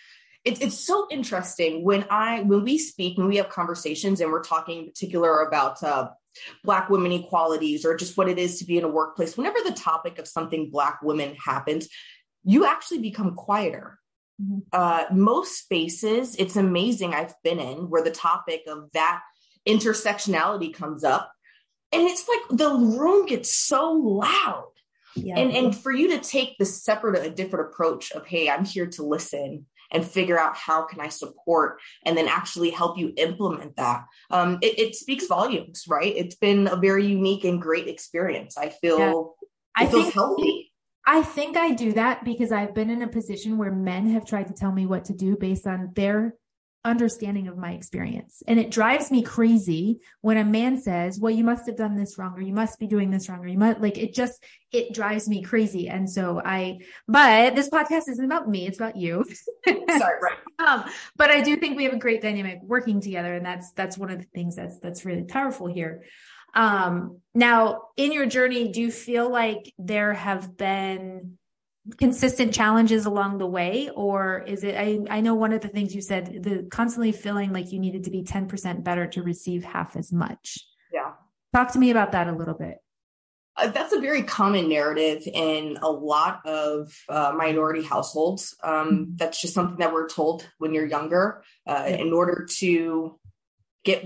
it's 0.44 0.60
it's 0.60 0.78
so 0.80 1.08
interesting 1.12 1.84
when 1.84 2.06
I 2.10 2.42
when 2.42 2.64
we 2.64 2.78
speak 2.78 3.18
when 3.18 3.28
we 3.28 3.38
have 3.38 3.50
conversations 3.50 4.22
and 4.22 4.32
we're 4.32 4.44
talking 4.44 4.80
in 4.80 4.86
particular 4.88 5.42
about 5.42 5.84
uh, 5.84 6.10
black 6.64 6.90
women 6.90 7.12
equalities 7.12 7.86
or 7.86 7.96
just 7.96 8.18
what 8.18 8.30
it 8.30 8.40
is 8.40 8.60
to 8.60 8.66
be 8.66 8.78
in 8.78 8.84
a 8.84 8.90
workplace. 8.90 9.38
Whenever 9.38 9.60
the 9.64 9.74
topic 9.74 10.18
of 10.18 10.28
something 10.28 10.72
black 10.72 11.02
women 11.04 11.36
happens, 11.36 11.88
you 12.44 12.66
actually 12.66 13.00
become 13.00 13.36
quieter. 13.36 14.00
Mm-hmm. 14.42 14.60
Uh, 14.74 15.06
most 15.12 15.60
spaces, 15.60 16.36
it's 16.36 16.56
amazing 16.56 17.14
I've 17.14 17.36
been 17.44 17.60
in 17.60 17.90
where 17.90 18.04
the 18.04 18.12
topic 18.12 18.64
of 18.68 18.90
that 18.94 19.22
intersectionality 19.68 20.74
comes 20.74 21.04
up, 21.04 21.32
and 21.92 22.02
it's 22.04 22.28
like 22.28 22.58
the 22.58 22.74
room 22.74 23.28
gets 23.28 23.54
so 23.54 23.92
loud. 23.92 24.71
Yeah. 25.16 25.38
And 25.38 25.52
and 25.52 25.76
for 25.76 25.92
you 25.92 26.10
to 26.10 26.20
take 26.20 26.58
the 26.58 26.66
separate, 26.66 27.26
a 27.26 27.30
different 27.30 27.70
approach 27.70 28.12
of, 28.12 28.26
hey, 28.26 28.50
I'm 28.50 28.66
here 28.66 28.88
to 28.88 29.04
listen 29.04 29.66
and 29.92 30.06
figure 30.06 30.40
out 30.40 30.56
how 30.56 30.84
can 30.84 31.00
I 31.00 31.10
support 31.10 31.80
and 32.06 32.18
then 32.18 32.28
actually 32.28 32.70
help 32.70 32.98
you 32.98 33.14
implement 33.18 33.76
that. 33.76 34.06
Um, 34.30 34.58
it, 34.62 34.80
it, 34.80 34.96
speaks 34.96 35.28
volumes, 35.28 35.84
right? 35.88 36.14
It's 36.16 36.36
been 36.36 36.68
a 36.68 36.78
very 36.78 37.06
unique 37.06 37.44
and 37.44 37.62
great 37.62 37.88
experience. 37.88 38.58
I 38.58 38.70
feel 38.70 39.00
yeah. 39.00 39.84
I 39.84 39.86
think, 39.86 40.14
healthy. 40.14 40.72
I 41.06 41.22
think 41.24 41.58
I 41.58 41.72
do 41.72 41.94
that 41.94 42.24
because 42.24 42.52
I've 42.52 42.74
been 42.74 42.90
in 42.90 43.02
a 43.02 43.08
position 43.08 43.58
where 43.58 43.72
men 43.72 44.10
have 44.12 44.26
tried 44.26 44.48
to 44.48 44.54
tell 44.54 44.72
me 44.72 44.86
what 44.86 45.06
to 45.06 45.14
do 45.14 45.36
based 45.36 45.68
on 45.68 45.92
their 45.96 46.36
understanding 46.84 47.48
of 47.48 47.58
my 47.58 47.74
experience. 47.74 48.42
And 48.48 48.60
it 48.60 48.72
drives 48.72 49.12
me 49.12 49.22
crazy 49.22 50.00
when 50.22 50.38
a 50.38 50.44
man 50.44 50.82
says, 50.82 51.20
well, 51.20 51.32
you 51.32 51.44
must 51.44 51.68
have 51.68 51.78
done 51.78 51.96
this 51.96 52.18
wrong, 52.18 52.34
or 52.34 52.42
you 52.42 52.54
must 52.54 52.80
be 52.80 52.88
doing 52.88 53.12
this 53.12 53.30
wrong, 53.30 53.40
or 53.40 53.48
you 53.48 53.58
must 53.58 53.80
like 53.80 53.98
it 53.98 54.14
just, 54.14 54.44
it 54.72 54.94
drives 54.94 55.30
me 55.30 55.44
crazy. 55.44 55.88
And 55.88 56.10
so 56.10 56.42
I, 56.44 56.80
but 57.08 57.56
this 57.56 57.70
podcast 57.70 58.10
isn't 58.10 58.26
about 58.26 58.50
me. 58.50 58.66
It's 58.66 58.80
about 58.80 58.98
you. 58.98 59.24
Sorry. 59.68 60.20
Right. 60.22 60.38
um, 60.60 60.86
but 61.16 61.30
I 61.30 61.42
do 61.42 61.56
think 61.56 61.78
we 61.78 61.84
have 61.84 61.94
a 61.94 62.00
great 62.00 62.22
dynamic 62.22 62.60
working 62.64 63.00
together. 63.00 63.36
And 63.36 63.46
that's, 63.46 63.72
that's 63.74 63.98
one 63.98 64.10
of 64.10 64.18
the 64.20 64.28
things 64.34 64.56
that's, 64.56 64.80
that's 64.80 65.06
really 65.06 65.24
powerful 65.24 65.68
here. 65.68 66.04
Um, 66.54 67.20
now 67.34 67.84
in 67.96 68.12
your 68.12 68.26
journey, 68.26 68.72
do 68.72 68.82
you 68.82 68.92
feel 68.92 69.30
like 69.30 69.74
there 69.78 70.14
have 70.14 70.58
been 70.58 71.38
consistent 71.98 72.54
challenges 72.54 73.06
along 73.06 73.40
the 73.40 73.48
way 73.48 73.90
or 73.96 74.44
is 74.46 74.64
it 74.64 74.76
I, 74.76 75.00
I 75.10 75.22
know 75.22 75.34
one 75.34 75.52
of 75.52 75.62
the 75.62 75.68
things 75.68 75.96
you 75.96 76.02
said 76.02 76.44
the 76.44 76.68
constantly 76.70 77.12
feeling 77.12 77.54
like 77.54 77.72
you 77.72 77.80
needed 77.80 78.04
to 78.04 78.12
be 78.12 78.24
10% 78.24 78.84
better 78.84 79.08
to 79.08 79.24
receive 79.24 79.64
half 79.64 79.96
as 79.96 80.12
much. 80.12 80.60
Yeah. 80.94 81.14
Talk 81.54 81.72
to 81.74 81.80
me 81.80 81.90
about 81.90 82.12
that 82.12 82.28
a 82.28 82.34
little 82.34 82.54
bit. 82.54 82.78
Uh, 83.58 83.68
that's 83.68 83.94
a 83.94 84.00
very 84.00 84.24
common 84.24 84.70
narrative 84.70 85.24
in 85.26 85.78
a 85.82 85.90
lot 85.90 86.46
of 86.46 86.94
uh, 87.10 87.34
minority 87.36 87.84
households. 87.84 88.56
Um, 88.64 88.74
mm-hmm. 88.74 89.04
that's 89.16 89.42
just 89.42 89.54
something 89.54 89.78
that 89.78 89.92
we're 89.92 90.08
told 90.08 90.48
when 90.58 90.74
you're 90.74 90.86
younger. 90.86 91.44
Uh, 91.68 91.86
yeah. 91.88 91.96
in 91.96 92.14
order 92.14 92.48
to 92.60 93.20
get 93.84 94.06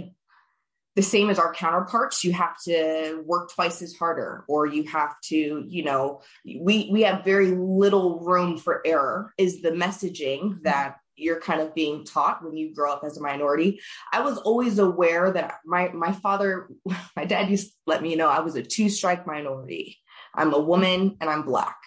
the 0.96 1.02
same 1.02 1.30
as 1.30 1.38
our 1.38 1.54
counterparts 1.54 2.24
you 2.24 2.32
have 2.32 2.56
to 2.64 3.22
work 3.26 3.52
twice 3.54 3.82
as 3.82 3.94
harder 3.94 4.46
or 4.48 4.66
you 4.66 4.84
have 4.84 5.20
to 5.22 5.64
you 5.68 5.84
know 5.84 6.22
we 6.46 6.90
we 6.92 7.02
have 7.02 7.26
very 7.26 7.52
little 7.52 8.20
room 8.22 8.58
for 8.58 8.82
error 8.86 9.34
is 9.38 9.62
the 9.62 9.72
messaging 9.72 10.62
that 10.64 10.98
you're 11.18 11.40
kind 11.40 11.62
of 11.62 11.74
being 11.74 12.04
taught 12.04 12.44
when 12.44 12.58
you 12.58 12.74
grow 12.74 12.92
up 12.92 13.04
as 13.06 13.18
a 13.18 13.22
minority. 13.22 13.80
I 14.12 14.22
was 14.22 14.38
always 14.38 14.80
aware 14.80 15.32
that 15.32 15.60
my 15.66 15.90
my 15.90 16.12
father 16.12 16.70
my 17.16 17.26
dad 17.26 17.50
used 17.50 17.68
to 17.68 17.74
let 17.88 18.02
me 18.02 18.16
know 18.16 18.28
i 18.28 18.40
was 18.40 18.56
a 18.56 18.64
two 18.64 18.90
strike 18.90 19.26
minority. 19.26 19.98
I'm 20.34 20.54
a 20.54 20.60
woman 20.60 21.18
and 21.22 21.30
i'm 21.30 21.44
black. 21.44 21.78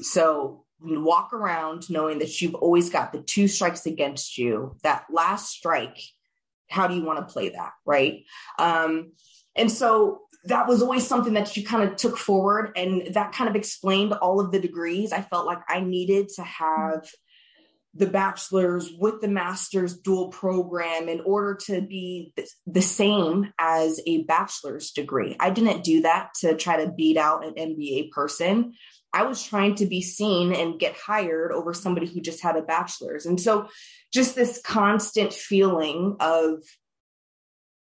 So 0.00 0.64
walk 0.80 1.32
around 1.32 1.90
knowing 1.90 2.20
that 2.20 2.40
you've 2.40 2.54
always 2.54 2.90
got 2.90 3.12
the 3.12 3.20
two 3.20 3.48
strikes 3.48 3.86
against 3.86 4.38
you. 4.38 4.76
That 4.82 5.04
last 5.10 5.50
strike 5.50 5.98
how 6.68 6.86
do 6.86 6.94
you 6.94 7.02
want 7.02 7.18
to 7.18 7.32
play 7.32 7.50
that 7.50 7.72
right? 7.84 8.24
Um, 8.58 9.12
and 9.56 9.70
so 9.70 10.22
that 10.44 10.68
was 10.68 10.82
always 10.82 11.06
something 11.06 11.34
that 11.34 11.56
you 11.56 11.64
kind 11.64 11.88
of 11.88 11.96
took 11.96 12.16
forward 12.16 12.72
and 12.76 13.12
that 13.14 13.32
kind 13.32 13.50
of 13.50 13.56
explained 13.56 14.12
all 14.14 14.40
of 14.40 14.52
the 14.52 14.60
degrees 14.60 15.12
i 15.12 15.20
felt 15.20 15.46
like 15.46 15.58
i 15.68 15.80
needed 15.80 16.28
to 16.28 16.42
have 16.42 17.08
the 17.98 18.06
bachelor's 18.06 18.90
with 18.98 19.20
the 19.20 19.28
master's 19.28 19.98
dual 19.98 20.28
program 20.28 21.08
in 21.08 21.20
order 21.20 21.54
to 21.54 21.80
be 21.80 22.32
the 22.66 22.82
same 22.82 23.52
as 23.58 24.00
a 24.06 24.22
bachelor's 24.24 24.92
degree 24.92 25.36
i 25.40 25.50
didn't 25.50 25.84
do 25.84 26.02
that 26.02 26.30
to 26.40 26.56
try 26.56 26.84
to 26.84 26.92
beat 26.92 27.16
out 27.16 27.44
an 27.46 27.54
mba 27.54 28.10
person 28.10 28.72
I 29.12 29.22
was 29.22 29.42
trying 29.42 29.76
to 29.76 29.86
be 29.86 30.02
seen 30.02 30.52
and 30.52 30.78
get 30.78 30.94
hired 30.94 31.50
over 31.50 31.72
somebody 31.72 32.06
who 32.06 32.20
just 32.20 32.42
had 32.42 32.56
a 32.56 32.62
bachelor's. 32.62 33.24
And 33.24 33.40
so 33.40 33.68
just 34.12 34.34
this 34.34 34.60
constant 34.62 35.32
feeling 35.32 36.16
of 36.20 36.62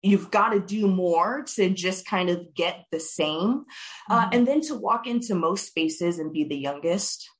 you've 0.02 0.30
got 0.30 0.50
to 0.50 0.60
do 0.60 0.86
more 0.86 1.44
to 1.54 1.70
just 1.70 2.06
kind 2.06 2.28
of 2.28 2.54
get 2.54 2.84
the 2.92 3.00
same. 3.00 3.64
Uh, 4.10 4.14
mm-hmm. 4.14 4.24
Uh, 4.24 4.28
and 4.32 4.46
then 4.46 4.60
to 4.62 4.74
walk 4.74 5.06
into 5.06 5.34
most 5.34 5.66
spaces 5.66 6.18
and 6.18 6.32
be 6.32 6.44
the 6.44 6.56
youngest 6.56 7.30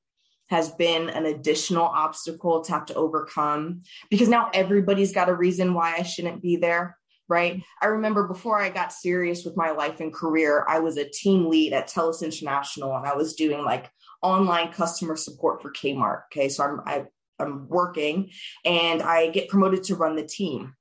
has 0.51 0.71
been 0.73 1.09
an 1.09 1.27
additional 1.27 1.85
obstacle 1.85 2.63
to 2.63 2.73
have 2.73 2.87
to 2.87 2.95
overcome 2.95 3.83
because 4.11 4.29
now 4.29 4.51
everybody's 4.53 5.13
got 5.13 5.29
a 5.29 5.35
reason 5.35 5.75
why 5.75 5.95
I 5.97 6.03
shouldn't 6.03 6.43
be 6.43 6.57
there 6.57 6.97
right? 7.29 7.63
I 7.81 7.87
remember 7.87 8.29
before 8.29 8.61
I 8.61 8.69
got 8.69 8.93
serious 8.93 9.45
with 9.45 9.57
my 9.57 9.71
life 9.71 10.01
and 10.01 10.13
career, 10.13 10.65
I 10.69 10.81
was 10.81 10.97
a 10.97 11.09
team 11.09 11.49
lead 11.49 11.73
at 11.73 11.89
TELUS 11.89 12.23
International 12.23 12.95
and 12.97 13.07
I 13.07 13.15
was 13.15 13.35
doing 13.35 13.65
like 13.65 13.91
online 14.23 14.73
customer 14.73 15.17
support 15.17 15.63
for 15.63 15.73
Kmart. 15.73 16.23
Okay. 16.33 16.49
So 16.49 16.65
I'm, 16.65 16.81
I, 16.87 17.05
I'm 17.39 17.69
working 17.69 18.31
and 18.65 19.03
I 19.03 19.31
get 19.31 19.49
promoted 19.49 19.85
to 19.85 19.97
run 19.97 20.17
the 20.17 20.27
team. 20.27 20.75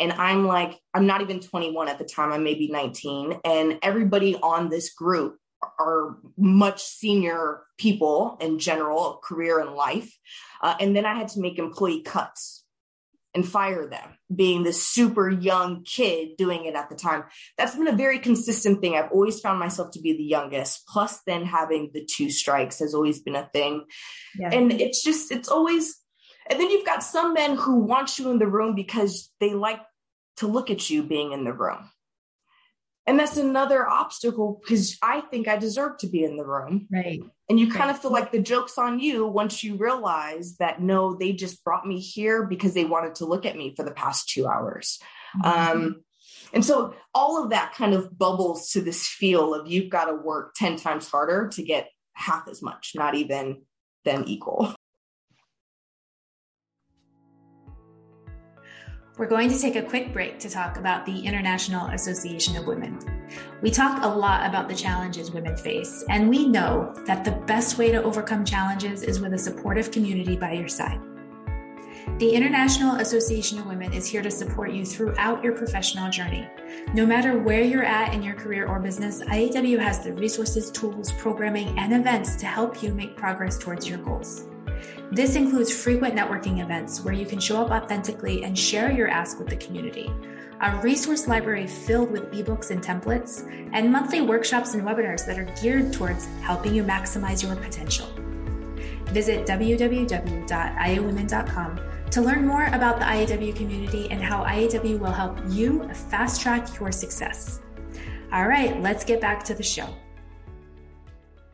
And 0.00 0.12
I'm 0.12 0.46
like, 0.46 0.78
I'm 0.94 1.06
not 1.06 1.22
even 1.22 1.40
21 1.40 1.88
at 1.88 1.98
the 1.98 2.04
time, 2.04 2.32
I'm 2.32 2.44
maybe 2.44 2.68
19. 2.68 3.40
And 3.44 3.78
everybody 3.82 4.36
on 4.36 4.68
this 4.68 4.94
group 4.94 5.36
are 5.78 6.18
much 6.36 6.82
senior 6.82 7.62
people 7.78 8.36
in 8.40 8.58
general, 8.58 9.20
career 9.22 9.60
and 9.60 9.74
life. 9.74 10.16
Uh, 10.62 10.74
and 10.80 10.94
then 10.94 11.06
I 11.06 11.14
had 11.14 11.28
to 11.28 11.40
make 11.40 11.58
employee 11.58 12.02
cuts 12.02 12.64
and 13.34 13.46
fire 13.46 13.86
them, 13.86 14.16
being 14.34 14.62
this 14.62 14.86
super 14.86 15.28
young 15.28 15.84
kid 15.84 16.36
doing 16.38 16.64
it 16.64 16.74
at 16.74 16.88
the 16.88 16.96
time. 16.96 17.24
That's 17.56 17.76
been 17.76 17.86
a 17.86 17.92
very 17.92 18.18
consistent 18.18 18.80
thing. 18.80 18.96
I've 18.96 19.12
always 19.12 19.40
found 19.40 19.58
myself 19.58 19.92
to 19.92 20.00
be 20.00 20.14
the 20.16 20.24
youngest, 20.24 20.86
plus 20.88 21.20
then 21.26 21.44
having 21.44 21.90
the 21.92 22.04
two 22.04 22.30
strikes 22.30 22.78
has 22.78 22.94
always 22.94 23.20
been 23.20 23.36
a 23.36 23.48
thing. 23.52 23.84
Yeah. 24.38 24.50
And 24.52 24.72
it's 24.72 25.04
just, 25.04 25.30
it's 25.30 25.48
always, 25.48 25.96
and 26.48 26.58
then 26.58 26.70
you've 26.70 26.86
got 26.86 27.02
some 27.02 27.34
men 27.34 27.56
who 27.56 27.80
want 27.80 28.18
you 28.18 28.30
in 28.30 28.38
the 28.38 28.46
room 28.46 28.74
because 28.74 29.30
they 29.40 29.52
like 29.52 29.80
to 30.38 30.46
look 30.46 30.70
at 30.70 30.88
you 30.88 31.02
being 31.02 31.32
in 31.32 31.44
the 31.44 31.52
room. 31.52 31.90
And 33.08 33.18
that's 33.18 33.38
another 33.38 33.88
obstacle 33.88 34.60
because 34.62 34.98
I 35.02 35.22
think 35.22 35.48
I 35.48 35.56
deserve 35.56 35.96
to 36.00 36.06
be 36.06 36.24
in 36.24 36.36
the 36.36 36.44
room. 36.44 36.86
Right. 36.92 37.22
And 37.48 37.58
you 37.58 37.68
kind 37.68 37.86
right. 37.86 37.94
of 37.94 38.02
feel 38.02 38.12
like 38.12 38.32
the 38.32 38.42
joke's 38.42 38.76
on 38.76 39.00
you 39.00 39.26
once 39.26 39.64
you 39.64 39.76
realize 39.76 40.56
that 40.58 40.82
no, 40.82 41.14
they 41.14 41.32
just 41.32 41.64
brought 41.64 41.86
me 41.86 42.00
here 42.00 42.44
because 42.44 42.74
they 42.74 42.84
wanted 42.84 43.14
to 43.16 43.24
look 43.24 43.46
at 43.46 43.56
me 43.56 43.74
for 43.74 43.82
the 43.82 43.92
past 43.92 44.28
two 44.28 44.46
hours. 44.46 44.98
Mm-hmm. 45.42 45.78
Um, 45.78 46.04
and 46.52 46.62
so 46.62 46.94
all 47.14 47.42
of 47.42 47.48
that 47.48 47.72
kind 47.74 47.94
of 47.94 48.18
bubbles 48.18 48.72
to 48.72 48.82
this 48.82 49.06
feel 49.06 49.54
of 49.54 49.66
you've 49.66 49.88
got 49.88 50.04
to 50.04 50.14
work 50.14 50.52
10 50.56 50.76
times 50.76 51.08
harder 51.08 51.48
to 51.54 51.62
get 51.62 51.88
half 52.12 52.46
as 52.46 52.60
much, 52.60 52.92
not 52.94 53.14
even 53.14 53.62
them 54.04 54.24
equal. 54.26 54.74
We're 59.18 59.26
going 59.26 59.50
to 59.50 59.58
take 59.58 59.74
a 59.74 59.82
quick 59.82 60.12
break 60.12 60.38
to 60.38 60.48
talk 60.48 60.76
about 60.76 61.04
the 61.04 61.26
International 61.26 61.88
Association 61.88 62.54
of 62.54 62.68
Women. 62.68 63.00
We 63.60 63.68
talk 63.68 64.04
a 64.04 64.08
lot 64.08 64.48
about 64.48 64.68
the 64.68 64.76
challenges 64.76 65.32
women 65.32 65.56
face, 65.56 66.04
and 66.08 66.28
we 66.28 66.46
know 66.46 66.94
that 67.04 67.24
the 67.24 67.32
best 67.32 67.78
way 67.78 67.90
to 67.90 68.00
overcome 68.00 68.44
challenges 68.44 69.02
is 69.02 69.18
with 69.18 69.34
a 69.34 69.38
supportive 69.38 69.90
community 69.90 70.36
by 70.36 70.52
your 70.52 70.68
side. 70.68 71.00
The 72.18 72.30
International 72.30 73.00
Association 73.00 73.58
of 73.58 73.66
Women 73.66 73.92
is 73.92 74.06
here 74.06 74.22
to 74.22 74.30
support 74.30 74.70
you 74.70 74.86
throughout 74.86 75.42
your 75.42 75.56
professional 75.56 76.08
journey. 76.10 76.48
No 76.94 77.04
matter 77.04 77.40
where 77.40 77.62
you're 77.62 77.84
at 77.84 78.14
in 78.14 78.22
your 78.22 78.36
career 78.36 78.68
or 78.68 78.78
business, 78.78 79.20
IAW 79.24 79.80
has 79.80 80.04
the 80.04 80.12
resources, 80.12 80.70
tools, 80.70 81.10
programming, 81.18 81.76
and 81.76 81.92
events 81.92 82.36
to 82.36 82.46
help 82.46 82.84
you 82.84 82.94
make 82.94 83.16
progress 83.16 83.58
towards 83.58 83.88
your 83.88 83.98
goals. 83.98 84.47
This 85.10 85.36
includes 85.36 85.72
frequent 85.72 86.14
networking 86.14 86.62
events 86.62 87.00
where 87.00 87.14
you 87.14 87.24
can 87.26 87.40
show 87.40 87.64
up 87.64 87.70
authentically 87.70 88.44
and 88.44 88.58
share 88.58 88.90
your 88.90 89.08
ask 89.08 89.38
with 89.38 89.48
the 89.48 89.56
community, 89.56 90.10
a 90.60 90.76
resource 90.80 91.28
library 91.28 91.66
filled 91.66 92.10
with 92.10 92.30
ebooks 92.32 92.70
and 92.70 92.82
templates, 92.82 93.46
and 93.72 93.92
monthly 93.92 94.20
workshops 94.20 94.74
and 94.74 94.82
webinars 94.82 95.24
that 95.26 95.38
are 95.38 95.46
geared 95.62 95.92
towards 95.92 96.26
helping 96.42 96.74
you 96.74 96.82
maximize 96.82 97.42
your 97.42 97.54
potential. 97.56 98.08
Visit 99.06 99.46
www.iawomen.com 99.46 101.80
to 102.10 102.22
learn 102.22 102.46
more 102.46 102.64
about 102.66 102.98
the 102.98 103.04
IAW 103.04 103.54
community 103.54 104.10
and 104.10 104.22
how 104.22 104.44
IAW 104.44 104.98
will 104.98 105.12
help 105.12 105.38
you 105.48 105.86
fast 105.92 106.40
track 106.40 106.78
your 106.78 106.90
success. 106.90 107.60
All 108.32 108.46
right, 108.46 108.80
let's 108.80 109.04
get 109.04 109.20
back 109.20 109.44
to 109.44 109.54
the 109.54 109.62
show. 109.62 109.88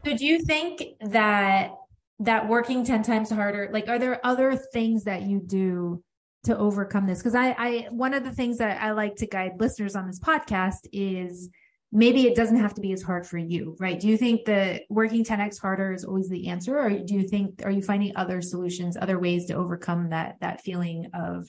So 0.04 0.16
do 0.16 0.26
you 0.26 0.40
think 0.40 0.82
that 1.00 1.72
that 2.20 2.48
working 2.48 2.84
10 2.84 3.02
times 3.02 3.30
harder, 3.30 3.70
like 3.72 3.88
are 3.88 3.98
there 3.98 4.24
other 4.24 4.56
things 4.56 5.04
that 5.04 5.22
you 5.22 5.40
do 5.40 6.02
to 6.44 6.56
overcome 6.56 7.06
this? 7.06 7.18
Because 7.18 7.34
I 7.34 7.54
I 7.58 7.88
one 7.90 8.14
of 8.14 8.24
the 8.24 8.32
things 8.32 8.58
that 8.58 8.80
I 8.82 8.92
like 8.92 9.16
to 9.16 9.26
guide 9.26 9.52
listeners 9.58 9.96
on 9.96 10.06
this 10.06 10.20
podcast 10.20 10.86
is 10.92 11.50
maybe 11.92 12.26
it 12.26 12.34
doesn't 12.34 12.56
have 12.56 12.74
to 12.74 12.80
be 12.80 12.92
as 12.92 13.02
hard 13.02 13.26
for 13.26 13.38
you, 13.38 13.76
right? 13.78 13.98
Do 13.98 14.08
you 14.08 14.16
think 14.16 14.44
that 14.46 14.82
working 14.88 15.24
10x 15.24 15.60
harder 15.60 15.92
is 15.92 16.04
always 16.04 16.28
the 16.28 16.48
answer? 16.48 16.78
Or 16.78 16.90
do 16.90 17.14
you 17.14 17.28
think 17.28 17.62
are 17.64 17.70
you 17.70 17.82
finding 17.82 18.16
other 18.16 18.42
solutions, 18.42 18.96
other 18.96 19.18
ways 19.18 19.46
to 19.46 19.54
overcome 19.54 20.10
that 20.10 20.36
that 20.40 20.60
feeling 20.60 21.10
of 21.14 21.48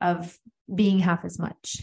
of 0.00 0.38
being 0.72 0.98
half 0.98 1.24
as 1.24 1.38
much? 1.38 1.82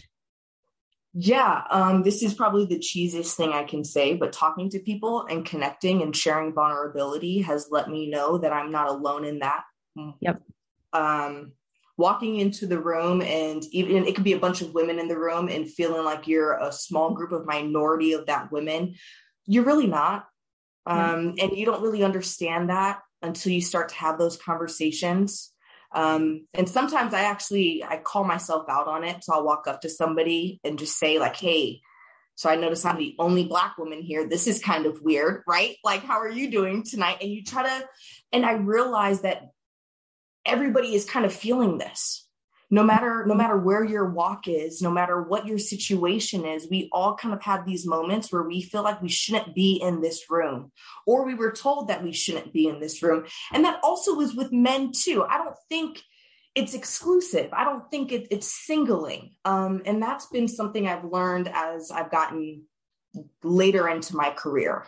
Yeah, 1.18 1.62
um, 1.70 2.02
this 2.02 2.22
is 2.22 2.34
probably 2.34 2.66
the 2.66 2.78
cheesiest 2.78 3.36
thing 3.36 3.52
I 3.54 3.64
can 3.64 3.84
say, 3.84 4.14
but 4.14 4.34
talking 4.34 4.68
to 4.70 4.78
people 4.78 5.24
and 5.24 5.46
connecting 5.46 6.02
and 6.02 6.14
sharing 6.14 6.52
vulnerability 6.52 7.40
has 7.40 7.68
let 7.70 7.88
me 7.88 8.10
know 8.10 8.36
that 8.36 8.52
I'm 8.52 8.70
not 8.70 8.90
alone 8.90 9.24
in 9.24 9.38
that. 9.38 9.64
Yep. 10.20 10.42
Um, 10.92 11.52
walking 11.96 12.38
into 12.38 12.66
the 12.66 12.78
room 12.78 13.22
and 13.22 13.64
even 13.72 14.04
it 14.04 14.14
could 14.14 14.24
be 14.24 14.34
a 14.34 14.38
bunch 14.38 14.60
of 14.60 14.74
women 14.74 14.98
in 14.98 15.08
the 15.08 15.18
room 15.18 15.48
and 15.48 15.70
feeling 15.70 16.04
like 16.04 16.28
you're 16.28 16.58
a 16.58 16.70
small 16.70 17.14
group 17.14 17.32
of 17.32 17.46
minority 17.46 18.12
of 18.12 18.26
that 18.26 18.52
women, 18.52 18.96
you're 19.46 19.64
really 19.64 19.86
not. 19.86 20.26
Um, 20.84 21.34
and 21.40 21.56
you 21.56 21.64
don't 21.64 21.82
really 21.82 22.04
understand 22.04 22.68
that 22.68 23.00
until 23.22 23.52
you 23.52 23.62
start 23.62 23.88
to 23.88 23.94
have 23.94 24.18
those 24.18 24.36
conversations. 24.36 25.50
Um, 25.96 26.46
and 26.52 26.68
sometimes 26.68 27.14
I 27.14 27.22
actually 27.22 27.82
I 27.82 27.96
call 27.96 28.22
myself 28.22 28.66
out 28.68 28.86
on 28.86 29.02
it. 29.02 29.24
So 29.24 29.32
I'll 29.32 29.46
walk 29.46 29.66
up 29.66 29.80
to 29.80 29.88
somebody 29.88 30.60
and 30.62 30.78
just 30.78 30.98
say 30.98 31.18
like, 31.18 31.36
"Hey, 31.36 31.80
so 32.34 32.50
I 32.50 32.56
notice 32.56 32.84
I'm 32.84 32.98
the 32.98 33.16
only 33.18 33.44
black 33.44 33.78
woman 33.78 34.02
here. 34.02 34.28
This 34.28 34.46
is 34.46 34.60
kind 34.62 34.84
of 34.84 35.00
weird, 35.00 35.42
right? 35.48 35.76
Like, 35.82 36.02
how 36.04 36.20
are 36.20 36.30
you 36.30 36.50
doing 36.50 36.84
tonight?" 36.84 37.18
And 37.22 37.30
you 37.30 37.42
try 37.42 37.62
to, 37.62 37.88
and 38.30 38.44
I 38.44 38.52
realize 38.52 39.22
that 39.22 39.48
everybody 40.44 40.94
is 40.94 41.06
kind 41.06 41.24
of 41.24 41.32
feeling 41.32 41.78
this 41.78 42.25
no 42.70 42.82
matter 42.82 43.24
no 43.26 43.34
matter 43.34 43.56
where 43.56 43.84
your 43.84 44.10
walk 44.10 44.48
is 44.48 44.82
no 44.82 44.90
matter 44.90 45.22
what 45.22 45.46
your 45.46 45.58
situation 45.58 46.44
is 46.44 46.68
we 46.70 46.88
all 46.92 47.14
kind 47.14 47.32
of 47.32 47.42
have 47.42 47.64
these 47.64 47.86
moments 47.86 48.32
where 48.32 48.42
we 48.42 48.60
feel 48.60 48.82
like 48.82 49.00
we 49.00 49.08
shouldn't 49.08 49.54
be 49.54 49.80
in 49.80 50.00
this 50.00 50.24
room 50.28 50.72
or 51.06 51.24
we 51.24 51.34
were 51.34 51.52
told 51.52 51.88
that 51.88 52.02
we 52.02 52.12
shouldn't 52.12 52.52
be 52.52 52.66
in 52.66 52.80
this 52.80 53.02
room. 53.02 53.24
And 53.52 53.64
that 53.64 53.80
also 53.82 54.14
was 54.14 54.34
with 54.34 54.52
men 54.52 54.92
too. 54.92 55.24
I 55.24 55.38
don't 55.38 55.56
think 55.68 56.02
it's 56.54 56.74
exclusive. 56.74 57.50
I 57.52 57.64
don't 57.64 57.88
think 57.90 58.12
it, 58.12 58.28
it's 58.30 58.66
singling. 58.66 59.34
Um, 59.44 59.82
and 59.84 60.02
that's 60.02 60.26
been 60.26 60.48
something 60.48 60.86
i've 60.86 61.04
learned 61.04 61.50
as 61.52 61.90
i've 61.90 62.10
gotten 62.10 62.62
later 63.42 63.88
into 63.88 64.16
my 64.16 64.30
career 64.30 64.84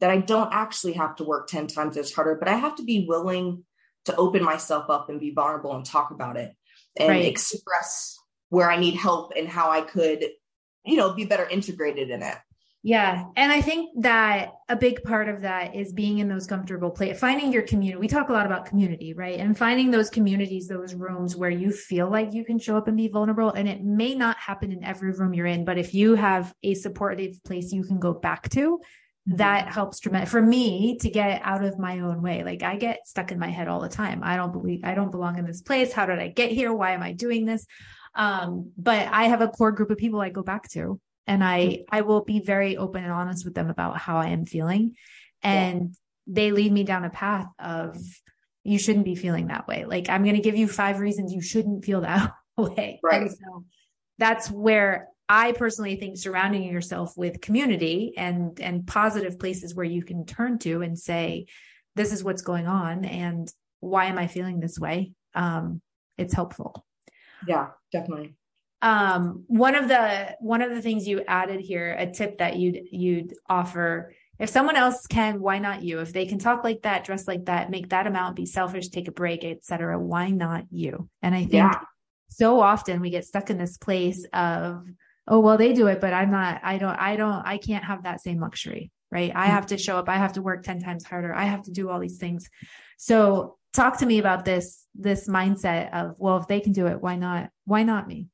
that 0.00 0.10
i 0.10 0.18
don't 0.18 0.52
actually 0.52 0.94
have 0.94 1.16
to 1.16 1.24
work 1.24 1.48
10 1.48 1.66
times 1.66 1.96
as 1.96 2.12
harder 2.12 2.34
but 2.34 2.48
i 2.48 2.54
have 2.54 2.76
to 2.76 2.82
be 2.82 3.06
willing 3.08 3.64
to 4.04 4.16
open 4.16 4.42
myself 4.42 4.90
up 4.90 5.08
and 5.08 5.20
be 5.20 5.30
vulnerable 5.30 5.74
and 5.74 5.84
talk 5.84 6.10
about 6.10 6.36
it 6.36 6.52
and 6.98 7.08
right. 7.08 7.24
express 7.24 8.16
where 8.48 8.70
I 8.70 8.78
need 8.78 8.94
help 8.94 9.32
and 9.36 9.48
how 9.48 9.70
I 9.70 9.80
could, 9.80 10.24
you 10.84 10.96
know, 10.96 11.14
be 11.14 11.24
better 11.24 11.48
integrated 11.48 12.10
in 12.10 12.22
it. 12.22 12.36
Yeah. 12.82 13.26
And 13.36 13.52
I 13.52 13.60
think 13.60 13.90
that 14.02 14.54
a 14.70 14.74
big 14.74 15.02
part 15.02 15.28
of 15.28 15.42
that 15.42 15.74
is 15.76 15.92
being 15.92 16.18
in 16.18 16.28
those 16.28 16.46
comfortable 16.46 16.90
place, 16.90 17.20
finding 17.20 17.52
your 17.52 17.62
community. 17.62 18.00
We 18.00 18.08
talk 18.08 18.30
a 18.30 18.32
lot 18.32 18.46
about 18.46 18.64
community, 18.64 19.12
right? 19.12 19.38
And 19.38 19.56
finding 19.56 19.90
those 19.90 20.08
communities, 20.08 20.66
those 20.66 20.94
rooms 20.94 21.36
where 21.36 21.50
you 21.50 21.72
feel 21.72 22.10
like 22.10 22.32
you 22.32 22.42
can 22.42 22.58
show 22.58 22.78
up 22.78 22.88
and 22.88 22.96
be 22.96 23.08
vulnerable. 23.08 23.50
And 23.50 23.68
it 23.68 23.84
may 23.84 24.14
not 24.14 24.38
happen 24.38 24.72
in 24.72 24.82
every 24.82 25.12
room 25.12 25.34
you're 25.34 25.46
in, 25.46 25.66
but 25.66 25.76
if 25.76 25.92
you 25.92 26.14
have 26.14 26.54
a 26.62 26.72
supportive 26.74 27.42
place 27.44 27.70
you 27.70 27.84
can 27.84 28.00
go 28.00 28.14
back 28.14 28.48
to, 28.50 28.80
that 29.36 29.68
helps 29.72 30.00
tremendously 30.00 30.30
for 30.30 30.42
me 30.42 30.96
to 30.98 31.10
get 31.10 31.40
out 31.44 31.64
of 31.64 31.78
my 31.78 32.00
own 32.00 32.20
way. 32.20 32.42
Like 32.42 32.62
I 32.62 32.76
get 32.76 33.06
stuck 33.06 33.30
in 33.30 33.38
my 33.38 33.48
head 33.48 33.68
all 33.68 33.80
the 33.80 33.88
time. 33.88 34.22
I 34.24 34.36
don't 34.36 34.52
believe 34.52 34.80
I 34.82 34.94
don't 34.94 35.10
belong 35.10 35.38
in 35.38 35.46
this 35.46 35.62
place. 35.62 35.92
How 35.92 36.06
did 36.06 36.18
I 36.18 36.28
get 36.28 36.50
here? 36.50 36.72
Why 36.72 36.92
am 36.92 37.02
I 37.02 37.12
doing 37.12 37.46
this? 37.46 37.66
Um, 38.14 38.72
but 38.76 39.06
I 39.06 39.24
have 39.24 39.40
a 39.40 39.48
core 39.48 39.72
group 39.72 39.90
of 39.90 39.98
people 39.98 40.20
I 40.20 40.30
go 40.30 40.42
back 40.42 40.68
to 40.70 41.00
and 41.26 41.44
I 41.44 41.60
mm-hmm. 41.60 41.94
I 41.94 42.00
will 42.00 42.24
be 42.24 42.40
very 42.40 42.76
open 42.76 43.04
and 43.04 43.12
honest 43.12 43.44
with 43.44 43.54
them 43.54 43.70
about 43.70 43.98
how 43.98 44.16
I 44.16 44.28
am 44.28 44.46
feeling. 44.46 44.96
And 45.42 45.80
yeah. 45.80 45.88
they 46.26 46.50
lead 46.50 46.72
me 46.72 46.82
down 46.82 47.04
a 47.04 47.10
path 47.10 47.46
of 47.58 47.96
you 48.64 48.78
shouldn't 48.78 49.04
be 49.04 49.14
feeling 49.14 49.46
that 49.46 49.68
way. 49.68 49.84
Like 49.84 50.08
I'm 50.08 50.24
going 50.24 50.34
to 50.34 50.42
give 50.42 50.56
you 50.56 50.66
five 50.66 50.98
reasons 50.98 51.32
you 51.32 51.40
shouldn't 51.40 51.84
feel 51.84 52.00
that 52.00 52.32
way. 52.56 52.98
Right. 53.02 53.22
And 53.22 53.30
so 53.30 53.64
that's 54.18 54.50
where 54.50 55.06
I 55.32 55.52
personally 55.52 55.94
think 55.94 56.16
surrounding 56.16 56.64
yourself 56.64 57.16
with 57.16 57.40
community 57.40 58.14
and 58.16 58.58
and 58.60 58.84
positive 58.84 59.38
places 59.38 59.76
where 59.76 59.86
you 59.86 60.02
can 60.02 60.26
turn 60.26 60.58
to 60.60 60.82
and 60.82 60.98
say, 60.98 61.46
this 61.94 62.12
is 62.12 62.24
what's 62.24 62.42
going 62.42 62.66
on 62.66 63.04
and 63.04 63.50
why 63.78 64.06
am 64.06 64.18
I 64.18 64.26
feeling 64.26 64.58
this 64.58 64.76
way? 64.76 65.12
Um, 65.36 65.80
it's 66.18 66.34
helpful. 66.34 66.84
Yeah, 67.46 67.68
definitely. 67.92 68.34
Um, 68.82 69.44
one 69.46 69.76
of 69.76 69.86
the 69.86 70.36
one 70.40 70.62
of 70.62 70.74
the 70.74 70.82
things 70.82 71.06
you 71.06 71.22
added 71.28 71.60
here, 71.60 71.94
a 71.96 72.10
tip 72.10 72.38
that 72.38 72.56
you'd 72.56 72.88
you'd 72.90 73.34
offer 73.48 74.12
if 74.40 74.48
someone 74.48 74.74
else 74.74 75.06
can, 75.06 75.40
why 75.40 75.60
not 75.60 75.84
you? 75.84 76.00
If 76.00 76.12
they 76.12 76.26
can 76.26 76.40
talk 76.40 76.64
like 76.64 76.82
that, 76.82 77.04
dress 77.04 77.28
like 77.28 77.44
that, 77.44 77.70
make 77.70 77.90
that 77.90 78.08
amount, 78.08 78.34
be 78.34 78.46
selfish, 78.46 78.88
take 78.88 79.06
a 79.06 79.12
break, 79.12 79.44
etc., 79.44 79.96
why 79.96 80.30
not 80.30 80.64
you? 80.72 81.08
And 81.22 81.34
I 81.36 81.40
think 81.40 81.52
yeah. 81.52 81.80
so 82.30 82.58
often 82.58 83.00
we 83.00 83.10
get 83.10 83.26
stuck 83.26 83.50
in 83.50 83.58
this 83.58 83.76
place 83.76 84.26
of 84.32 84.86
oh 85.30 85.40
well 85.40 85.56
they 85.56 85.72
do 85.72 85.86
it 85.86 86.00
but 86.00 86.12
i'm 86.12 86.30
not 86.30 86.60
i 86.62 86.76
don't 86.76 86.96
i 86.96 87.16
don't 87.16 87.42
i 87.46 87.56
can't 87.56 87.84
have 87.84 88.02
that 88.02 88.20
same 88.20 88.38
luxury 88.38 88.90
right? 89.12 89.32
I 89.34 89.46
have 89.46 89.66
to 89.66 89.78
show 89.78 89.96
up 89.96 90.08
i 90.08 90.16
have 90.16 90.34
to 90.34 90.42
work 90.42 90.62
10 90.62 90.80
times 90.82 91.04
harder 91.04 91.34
i 91.34 91.44
have 91.44 91.62
to 91.64 91.70
do 91.70 91.88
all 91.88 92.00
these 92.00 92.18
things. 92.18 92.48
So 92.96 93.56
talk 93.72 93.98
to 93.98 94.06
me 94.06 94.18
about 94.18 94.44
this 94.44 94.86
this 94.94 95.28
mindset 95.28 95.92
of 95.92 96.14
well 96.18 96.36
if 96.38 96.46
they 96.46 96.60
can 96.60 96.72
do 96.72 96.86
it 96.86 97.00
why 97.00 97.16
not 97.16 97.50
why 97.64 97.82
not 97.82 98.06
me? 98.06 98.28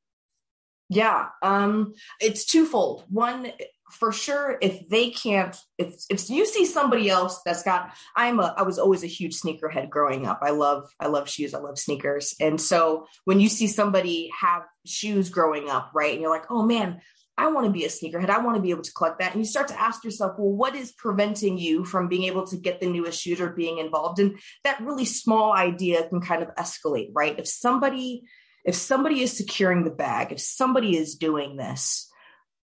Yeah 0.89 1.27
um 1.41 1.93
it's 2.19 2.45
twofold. 2.45 3.05
One 3.09 3.51
for 3.89 4.11
sure 4.11 4.57
if 4.61 4.87
they 4.89 5.09
can't 5.09 5.55
if 5.77 5.95
if 6.09 6.29
you 6.29 6.45
see 6.45 6.65
somebody 6.65 7.09
else 7.09 7.41
that's 7.45 7.63
got 7.63 7.91
i'm 8.15 8.39
a 8.39 8.53
i 8.57 8.63
was 8.63 8.79
always 8.79 9.03
a 9.03 9.07
huge 9.07 9.39
sneakerhead 9.39 9.89
growing 9.89 10.25
up. 10.25 10.39
I 10.41 10.51
love 10.51 10.89
i 10.99 11.07
love 11.07 11.29
shoes. 11.29 11.53
I 11.53 11.59
love 11.59 11.79
sneakers. 11.79 12.35
And 12.39 12.59
so 12.59 13.07
when 13.25 13.39
you 13.39 13.49
see 13.49 13.67
somebody 13.67 14.29
have 14.39 14.63
shoes 14.85 15.29
growing 15.29 15.69
up 15.69 15.91
right 15.93 16.13
and 16.13 16.21
you're 16.21 16.29
like 16.31 16.49
oh 16.49 16.63
man 16.63 16.99
i 17.37 17.47
want 17.47 17.65
to 17.65 17.71
be 17.71 17.85
a 17.85 17.89
sneakerhead. 17.89 18.29
I 18.29 18.39
want 18.39 18.57
to 18.57 18.61
be 18.61 18.71
able 18.71 18.83
to 18.83 18.93
collect 18.93 19.19
that. 19.19 19.33
And 19.33 19.41
you 19.41 19.45
start 19.45 19.69
to 19.69 19.79
ask 19.79 20.03
yourself 20.03 20.33
well 20.37 20.51
what 20.51 20.75
is 20.75 20.91
preventing 20.91 21.57
you 21.57 21.85
from 21.85 22.09
being 22.09 22.23
able 22.23 22.45
to 22.47 22.57
get 22.57 22.79
the 22.79 22.89
newest 22.89 23.21
shoes 23.21 23.39
or 23.39 23.51
being 23.51 23.77
involved? 23.77 24.19
And 24.19 24.39
that 24.63 24.81
really 24.81 25.05
small 25.05 25.53
idea 25.53 26.07
can 26.07 26.21
kind 26.21 26.43
of 26.43 26.53
escalate 26.55 27.11
right? 27.13 27.37
If 27.39 27.47
somebody 27.47 28.23
if 28.65 28.75
somebody 28.75 29.21
is 29.21 29.37
securing 29.37 29.85
the 29.85 29.91
bag 29.91 30.33
if 30.33 30.41
somebody 30.41 30.97
is 30.97 31.15
doing 31.15 31.55
this 31.55 32.11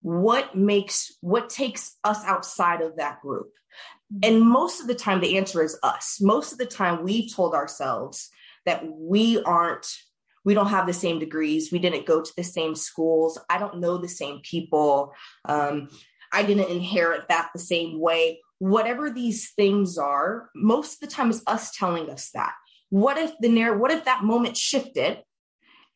what 0.07 0.55
makes 0.55 1.11
what 1.19 1.49
takes 1.49 1.97
us 2.05 2.23
outside 2.23 2.79
of 2.79 2.95
that 2.95 3.19
group. 3.19 3.51
And 4.23 4.39
most 4.39 4.79
of 4.79 4.87
the 4.87 4.95
time 4.95 5.19
the 5.19 5.37
answer 5.37 5.61
is 5.61 5.77
us. 5.83 6.19
Most 6.21 6.53
of 6.53 6.57
the 6.57 6.65
time 6.65 7.03
we've 7.03 7.33
told 7.33 7.53
ourselves 7.53 8.29
that 8.65 8.85
we 8.87 9.43
aren't 9.43 9.85
we 10.45 10.53
don't 10.53 10.69
have 10.69 10.87
the 10.87 10.93
same 10.93 11.19
degrees. 11.19 11.73
We 11.73 11.79
didn't 11.79 12.05
go 12.05 12.21
to 12.21 12.33
the 12.37 12.43
same 12.45 12.73
schools. 12.73 13.37
I 13.49 13.57
don't 13.57 13.81
know 13.81 13.97
the 13.97 14.07
same 14.07 14.39
people. 14.43 15.13
Um, 15.43 15.89
i 16.31 16.41
didn't 16.41 16.69
inherit 16.69 17.27
that 17.27 17.49
the 17.53 17.59
same 17.59 17.99
way. 17.99 18.39
Whatever 18.59 19.09
these 19.09 19.51
things 19.51 19.97
are 19.97 20.49
most 20.55 20.93
of 20.93 21.09
the 21.09 21.13
time 21.13 21.29
is 21.31 21.43
us 21.47 21.75
telling 21.75 22.09
us 22.09 22.29
that. 22.33 22.53
What 22.89 23.17
if 23.17 23.33
the 23.41 23.49
narrative 23.49 23.81
what 23.81 23.91
if 23.91 24.05
that 24.05 24.23
moment 24.23 24.55
shifted 24.55 25.21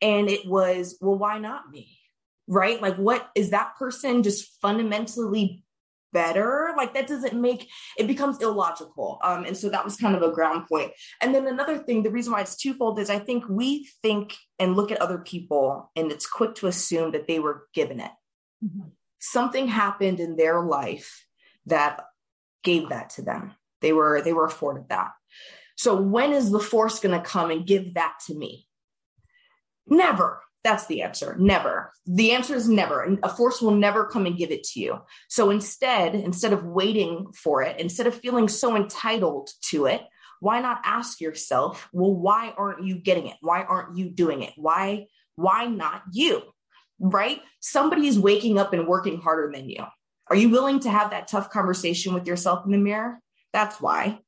and 0.02 0.28
it 0.28 0.46
was 0.46 0.98
well 1.00 1.16
why 1.16 1.38
not 1.38 1.70
me 1.70 1.96
right? 2.46 2.80
Like, 2.80 2.96
what 2.96 3.30
is 3.34 3.50
that 3.50 3.76
person 3.78 4.22
just 4.22 4.60
fundamentally 4.60 5.64
better? 6.12 6.72
Like, 6.76 6.94
that 6.94 7.06
doesn't 7.06 7.40
make 7.40 7.68
it 7.98 8.06
becomes 8.06 8.40
illogical. 8.40 9.18
Um, 9.22 9.44
and 9.44 9.56
so 9.56 9.68
that 9.68 9.84
was 9.84 9.96
kind 9.96 10.14
of 10.14 10.22
a 10.22 10.32
ground 10.32 10.66
point. 10.68 10.92
And 11.20 11.34
then 11.34 11.46
another 11.46 11.78
thing, 11.78 12.02
the 12.02 12.10
reason 12.10 12.32
why 12.32 12.40
it's 12.40 12.56
twofold 12.56 12.98
is 12.98 13.10
I 13.10 13.18
think 13.18 13.44
we 13.48 13.88
think 14.02 14.36
and 14.58 14.76
look 14.76 14.90
at 14.90 15.00
other 15.00 15.18
people 15.18 15.90
and 15.96 16.10
it's 16.10 16.26
quick 16.26 16.54
to 16.56 16.66
assume 16.66 17.12
that 17.12 17.26
they 17.26 17.38
were 17.38 17.68
given 17.74 18.00
it. 18.00 18.12
Mm-hmm. 18.64 18.88
Something 19.18 19.68
happened 19.68 20.20
in 20.20 20.36
their 20.36 20.60
life 20.60 21.26
that 21.66 22.04
gave 22.64 22.88
that 22.88 23.10
to 23.10 23.22
them. 23.22 23.54
They 23.80 23.92
were 23.92 24.22
they 24.22 24.32
were 24.32 24.46
afforded 24.46 24.88
that. 24.88 25.10
So 25.76 25.96
when 25.96 26.32
is 26.32 26.50
the 26.50 26.60
force 26.60 27.00
going 27.00 27.18
to 27.18 27.26
come 27.26 27.50
and 27.50 27.66
give 27.66 27.94
that 27.94 28.14
to 28.26 28.34
me? 28.34 28.66
Never. 29.86 30.40
That's 30.64 30.86
the 30.86 31.02
answer. 31.02 31.36
Never. 31.38 31.92
The 32.06 32.32
answer 32.32 32.54
is 32.54 32.68
never. 32.68 33.18
A 33.22 33.28
force 33.28 33.60
will 33.60 33.72
never 33.72 34.06
come 34.06 34.26
and 34.26 34.38
give 34.38 34.52
it 34.52 34.62
to 34.64 34.80
you. 34.80 34.98
So 35.28 35.50
instead, 35.50 36.14
instead 36.14 36.52
of 36.52 36.64
waiting 36.64 37.26
for 37.34 37.62
it, 37.62 37.80
instead 37.80 38.06
of 38.06 38.14
feeling 38.14 38.48
so 38.48 38.76
entitled 38.76 39.50
to 39.70 39.86
it, 39.86 40.02
why 40.38 40.60
not 40.60 40.80
ask 40.84 41.20
yourself, 41.20 41.88
well, 41.92 42.14
why 42.14 42.52
aren't 42.56 42.84
you 42.84 42.96
getting 42.96 43.26
it? 43.26 43.36
Why 43.40 43.62
aren't 43.62 43.96
you 43.96 44.10
doing 44.10 44.42
it? 44.42 44.52
Why, 44.56 45.06
why 45.36 45.66
not 45.66 46.02
you? 46.12 46.42
Right? 47.00 47.40
Somebody 47.60 48.06
is 48.06 48.18
waking 48.18 48.58
up 48.58 48.72
and 48.72 48.86
working 48.86 49.20
harder 49.20 49.52
than 49.52 49.68
you. 49.68 49.84
Are 50.28 50.36
you 50.36 50.48
willing 50.48 50.80
to 50.80 50.90
have 50.90 51.10
that 51.10 51.28
tough 51.28 51.50
conversation 51.50 52.14
with 52.14 52.26
yourself 52.26 52.64
in 52.64 52.72
the 52.72 52.78
mirror? 52.78 53.18
That's 53.52 53.80
why. 53.80 54.20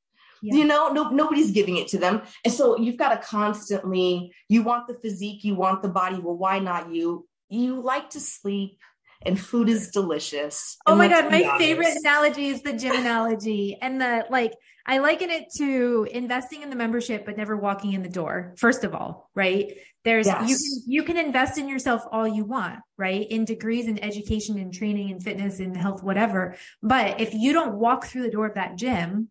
Yeah. 0.44 0.56
You 0.56 0.64
know, 0.66 0.92
no, 0.92 1.08
nobody's 1.08 1.52
giving 1.52 1.78
it 1.78 1.88
to 1.88 1.98
them. 1.98 2.20
And 2.44 2.52
so 2.52 2.78
you've 2.78 2.98
got 2.98 3.18
to 3.18 3.26
constantly, 3.26 4.30
you 4.46 4.62
want 4.62 4.88
the 4.88 4.94
physique, 4.94 5.42
you 5.42 5.54
want 5.54 5.80
the 5.80 5.88
body. 5.88 6.18
Well, 6.18 6.36
why 6.36 6.58
not 6.58 6.94
you? 6.94 7.26
You 7.48 7.80
like 7.80 8.10
to 8.10 8.20
sleep 8.20 8.78
and 9.24 9.40
food 9.40 9.70
is 9.70 9.90
delicious. 9.90 10.76
Oh 10.86 10.96
my 10.96 11.08
God. 11.08 11.30
My 11.30 11.56
favorite 11.56 11.96
analogy 11.96 12.48
is 12.48 12.60
the 12.60 12.74
gym 12.74 12.94
analogy. 12.94 13.78
And 13.80 13.98
the 13.98 14.26
like, 14.28 14.52
I 14.84 14.98
liken 14.98 15.30
it 15.30 15.46
to 15.56 16.06
investing 16.10 16.60
in 16.60 16.68
the 16.68 16.76
membership, 16.76 17.24
but 17.24 17.38
never 17.38 17.56
walking 17.56 17.94
in 17.94 18.02
the 18.02 18.08
door. 18.10 18.52
First 18.58 18.84
of 18.84 18.94
all, 18.94 19.30
right? 19.34 19.72
There's, 20.04 20.26
yes. 20.26 20.50
you 20.50 20.56
can, 20.56 20.92
you 20.92 21.02
can 21.04 21.26
invest 21.26 21.56
in 21.56 21.70
yourself 21.70 22.02
all 22.12 22.28
you 22.28 22.44
want, 22.44 22.80
right? 22.98 23.26
In 23.30 23.46
degrees 23.46 23.88
in 23.88 23.98
education 24.04 24.58
and 24.58 24.74
training 24.74 25.10
and 25.10 25.22
fitness 25.22 25.58
and 25.58 25.74
health, 25.74 26.02
whatever. 26.02 26.56
But 26.82 27.18
if 27.18 27.32
you 27.32 27.54
don't 27.54 27.76
walk 27.76 28.04
through 28.04 28.24
the 28.24 28.30
door 28.30 28.44
of 28.44 28.56
that 28.56 28.76
gym, 28.76 29.30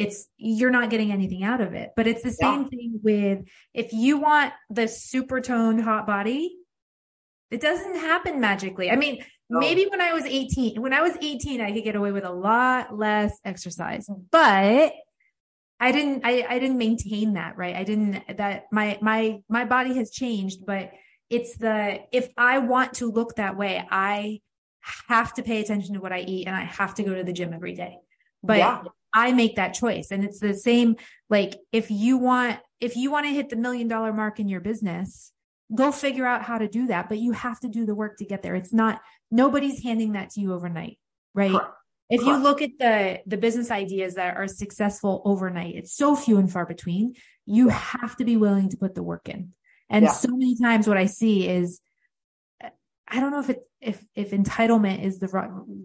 it's 0.00 0.28
you're 0.38 0.70
not 0.70 0.88
getting 0.88 1.12
anything 1.12 1.44
out 1.44 1.60
of 1.60 1.74
it. 1.74 1.90
But 1.94 2.06
it's 2.06 2.22
the 2.22 2.32
same 2.32 2.62
yeah. 2.62 2.68
thing 2.68 3.00
with 3.02 3.38
if 3.74 3.92
you 3.92 4.18
want 4.18 4.54
the 4.70 4.88
super 4.88 5.42
toned 5.42 5.82
hot 5.82 6.06
body, 6.06 6.56
it 7.50 7.60
doesn't 7.60 7.96
happen 7.96 8.40
magically. 8.40 8.90
I 8.90 8.96
mean, 8.96 9.22
no. 9.50 9.60
maybe 9.60 9.86
when 9.90 10.00
I 10.00 10.14
was 10.14 10.24
18, 10.24 10.80
when 10.80 10.94
I 10.94 11.02
was 11.02 11.16
18, 11.20 11.60
I 11.60 11.72
could 11.72 11.84
get 11.84 11.96
away 11.96 12.12
with 12.12 12.24
a 12.24 12.32
lot 12.32 12.96
less 12.96 13.38
exercise, 13.44 14.08
mm. 14.08 14.24
but 14.30 14.94
I 15.80 15.92
didn't, 15.92 16.24
I, 16.24 16.46
I 16.48 16.58
didn't 16.58 16.78
maintain 16.78 17.34
that, 17.34 17.58
right? 17.58 17.76
I 17.76 17.84
didn't, 17.84 18.38
that 18.38 18.64
my, 18.72 18.98
my, 19.02 19.40
my 19.48 19.66
body 19.66 19.94
has 19.96 20.10
changed, 20.10 20.64
but 20.64 20.92
it's 21.28 21.58
the, 21.58 22.00
if 22.12 22.28
I 22.38 22.58
want 22.58 22.94
to 22.94 23.10
look 23.10 23.36
that 23.36 23.56
way, 23.56 23.86
I 23.90 24.40
have 25.08 25.34
to 25.34 25.42
pay 25.42 25.60
attention 25.60 25.94
to 25.94 26.00
what 26.00 26.12
I 26.12 26.20
eat 26.20 26.46
and 26.46 26.56
I 26.56 26.62
have 26.62 26.94
to 26.94 27.02
go 27.02 27.14
to 27.14 27.24
the 27.24 27.32
gym 27.32 27.52
every 27.52 27.74
day. 27.74 27.98
But 28.42 28.58
yeah. 28.58 28.82
I 29.12 29.32
make 29.32 29.56
that 29.56 29.74
choice. 29.74 30.10
And 30.10 30.24
it's 30.24 30.38
the 30.38 30.54
same, 30.54 30.96
like 31.28 31.58
if 31.72 31.90
you 31.90 32.16
want, 32.16 32.60
if 32.80 32.96
you 32.96 33.10
want 33.10 33.26
to 33.26 33.32
hit 33.32 33.48
the 33.48 33.56
million 33.56 33.88
dollar 33.88 34.12
mark 34.12 34.40
in 34.40 34.48
your 34.48 34.60
business, 34.60 35.32
go 35.74 35.92
figure 35.92 36.26
out 36.26 36.42
how 36.42 36.58
to 36.58 36.68
do 36.68 36.86
that, 36.88 37.08
but 37.08 37.18
you 37.18 37.32
have 37.32 37.60
to 37.60 37.68
do 37.68 37.86
the 37.86 37.94
work 37.94 38.16
to 38.18 38.24
get 38.24 38.42
there. 38.42 38.54
It's 38.54 38.72
not, 38.72 39.00
nobody's 39.30 39.82
handing 39.82 40.12
that 40.12 40.30
to 40.30 40.40
you 40.40 40.52
overnight, 40.52 40.98
right? 41.34 41.52
Correct. 41.52 41.74
If 42.12 42.22
you 42.22 42.38
look 42.38 42.60
at 42.60 42.70
the, 42.76 43.20
the 43.24 43.36
business 43.36 43.70
ideas 43.70 44.16
that 44.16 44.36
are 44.36 44.48
successful 44.48 45.22
overnight, 45.24 45.76
it's 45.76 45.94
so 45.94 46.16
few 46.16 46.38
and 46.38 46.50
far 46.50 46.66
between. 46.66 47.14
You 47.46 47.68
have 47.68 48.16
to 48.16 48.24
be 48.24 48.36
willing 48.36 48.68
to 48.70 48.76
put 48.76 48.96
the 48.96 49.02
work 49.04 49.28
in. 49.28 49.52
And 49.88 50.06
yeah. 50.06 50.12
so 50.12 50.28
many 50.32 50.56
times 50.56 50.88
what 50.88 50.96
I 50.96 51.06
see 51.06 51.48
is, 51.48 51.80
I 53.06 53.20
don't 53.20 53.30
know 53.30 53.38
if 53.38 53.50
it, 53.50 53.60
if, 53.80 54.04
if 54.14 54.30
entitlement 54.30 55.04
is 55.04 55.18
the, 55.18 55.26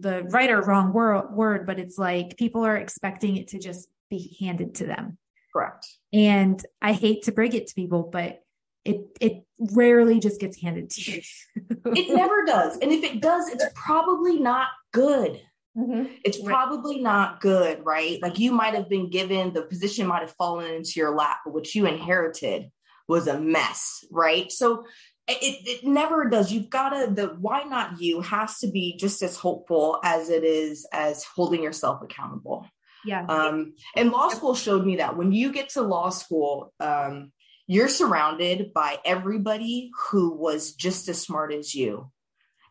the 0.00 0.24
right 0.24 0.50
or 0.50 0.62
wrong 0.62 0.92
word, 0.92 1.32
word, 1.32 1.66
but 1.66 1.78
it's 1.78 1.98
like 1.98 2.36
people 2.36 2.64
are 2.64 2.76
expecting 2.76 3.36
it 3.36 3.48
to 3.48 3.58
just 3.58 3.88
be 4.10 4.36
handed 4.40 4.74
to 4.76 4.86
them. 4.86 5.18
Correct. 5.52 5.86
And 6.12 6.62
I 6.82 6.92
hate 6.92 7.24
to 7.24 7.32
break 7.32 7.54
it 7.54 7.68
to 7.68 7.74
people, 7.74 8.02
but 8.12 8.42
it 8.84 9.00
it 9.20 9.42
rarely 9.58 10.20
just 10.20 10.40
gets 10.40 10.60
handed 10.60 10.90
to 10.90 11.12
you. 11.12 11.22
it 11.86 12.14
never 12.14 12.44
does. 12.44 12.78
And 12.78 12.92
if 12.92 13.02
it 13.02 13.20
does, 13.20 13.48
it's 13.48 13.64
probably 13.74 14.38
not 14.38 14.68
good. 14.92 15.40
Mm-hmm. 15.76 16.12
It's 16.24 16.40
probably 16.40 17.00
not 17.00 17.40
good, 17.40 17.84
right? 17.84 18.20
Like 18.22 18.38
you 18.38 18.52
might 18.52 18.74
have 18.74 18.88
been 18.88 19.10
given 19.10 19.52
the 19.52 19.62
position 19.62 20.06
might 20.06 20.22
have 20.22 20.32
fallen 20.32 20.72
into 20.72 20.92
your 20.96 21.14
lap, 21.14 21.38
but 21.44 21.52
what 21.52 21.74
you 21.74 21.86
inherited 21.86 22.70
was 23.08 23.26
a 23.26 23.38
mess, 23.38 24.04
right? 24.10 24.50
So 24.50 24.84
it, 25.28 25.66
it 25.66 25.84
never 25.84 26.28
does. 26.28 26.52
You've 26.52 26.70
got 26.70 26.90
to, 26.90 27.12
the 27.12 27.26
why 27.38 27.64
not 27.64 28.00
you 28.00 28.20
has 28.20 28.58
to 28.60 28.68
be 28.68 28.96
just 28.96 29.22
as 29.22 29.36
hopeful 29.36 29.98
as 30.04 30.30
it 30.30 30.44
is 30.44 30.86
as 30.92 31.24
holding 31.24 31.62
yourself 31.62 32.02
accountable. 32.02 32.66
Yeah. 33.04 33.24
Um, 33.26 33.74
and 33.94 34.10
law 34.10 34.28
school 34.28 34.54
showed 34.54 34.84
me 34.84 34.96
that 34.96 35.16
when 35.16 35.32
you 35.32 35.52
get 35.52 35.70
to 35.70 35.82
law 35.82 36.10
school, 36.10 36.72
um, 36.80 37.32
you're 37.66 37.88
surrounded 37.88 38.72
by 38.72 38.98
everybody 39.04 39.90
who 40.10 40.36
was 40.36 40.74
just 40.74 41.08
as 41.08 41.20
smart 41.20 41.52
as 41.52 41.74
you 41.74 42.10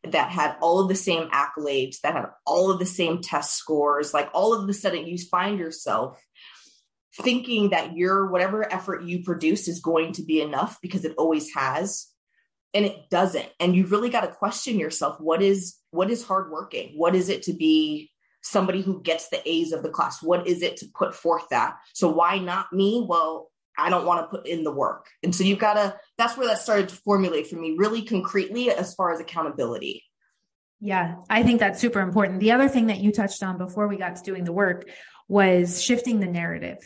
that 0.03 0.29
had 0.29 0.55
all 0.61 0.79
of 0.79 0.87
the 0.87 0.95
same 0.95 1.29
accolades 1.29 1.99
that 2.01 2.13
had 2.13 2.27
all 2.45 2.71
of 2.71 2.79
the 2.79 2.85
same 2.85 3.21
test 3.21 3.55
scores 3.55 4.13
like 4.13 4.29
all 4.33 4.53
of 4.53 4.69
a 4.69 4.73
sudden 4.73 5.07
you 5.07 5.17
find 5.17 5.57
yourself 5.57 6.23
thinking 7.21 7.71
that 7.71 7.95
your 7.95 8.29
whatever 8.29 8.71
effort 8.71 9.03
you 9.03 9.23
produce 9.23 9.67
is 9.67 9.79
going 9.79 10.11
to 10.11 10.23
be 10.23 10.41
enough 10.41 10.77
because 10.81 11.05
it 11.05 11.15
always 11.17 11.51
has 11.55 12.07
and 12.75 12.85
it 12.85 13.09
doesn't 13.09 13.47
and 13.59 13.75
you've 13.75 13.91
really 13.91 14.09
got 14.09 14.21
to 14.21 14.27
question 14.27 14.77
yourself 14.77 15.19
what 15.19 15.41
is 15.41 15.77
what 15.89 16.11
is 16.11 16.23
hard 16.23 16.51
working 16.51 16.93
what 16.95 17.15
is 17.15 17.29
it 17.29 17.41
to 17.43 17.53
be 17.53 18.11
somebody 18.41 18.81
who 18.81 19.01
gets 19.01 19.29
the 19.29 19.49
a's 19.49 19.71
of 19.71 19.81
the 19.81 19.89
class 19.89 20.21
what 20.21 20.45
is 20.45 20.61
it 20.61 20.77
to 20.77 20.85
put 20.93 21.15
forth 21.15 21.47
that 21.49 21.77
so 21.93 22.07
why 22.09 22.37
not 22.37 22.71
me 22.71 23.03
well 23.07 23.49
I 23.77 23.89
don't 23.89 24.05
want 24.05 24.21
to 24.21 24.37
put 24.37 24.47
in 24.47 24.63
the 24.63 24.71
work. 24.71 25.07
And 25.21 25.35
so 25.35 25.43
you've 25.43 25.59
got 25.59 25.73
to, 25.73 25.97
that's 26.17 26.37
where 26.37 26.47
that 26.47 26.59
started 26.59 26.87
to 26.87 26.95
formulate 26.95 27.47
for 27.47 27.57
me 27.57 27.75
really 27.77 28.03
concretely 28.03 28.69
as 28.71 28.95
far 28.95 29.13
as 29.13 29.19
accountability. 29.19 30.03
Yeah, 30.79 31.15
I 31.29 31.43
think 31.43 31.59
that's 31.59 31.81
super 31.81 31.99
important. 31.99 32.39
The 32.39 32.51
other 32.51 32.69
thing 32.69 32.87
that 32.87 32.99
you 32.99 33.11
touched 33.11 33.43
on 33.43 33.57
before 33.57 33.87
we 33.87 33.97
got 33.97 34.15
to 34.17 34.23
doing 34.23 34.43
the 34.43 34.53
work 34.53 34.89
was 35.27 35.81
shifting 35.83 36.19
the 36.19 36.27
narrative. 36.27 36.77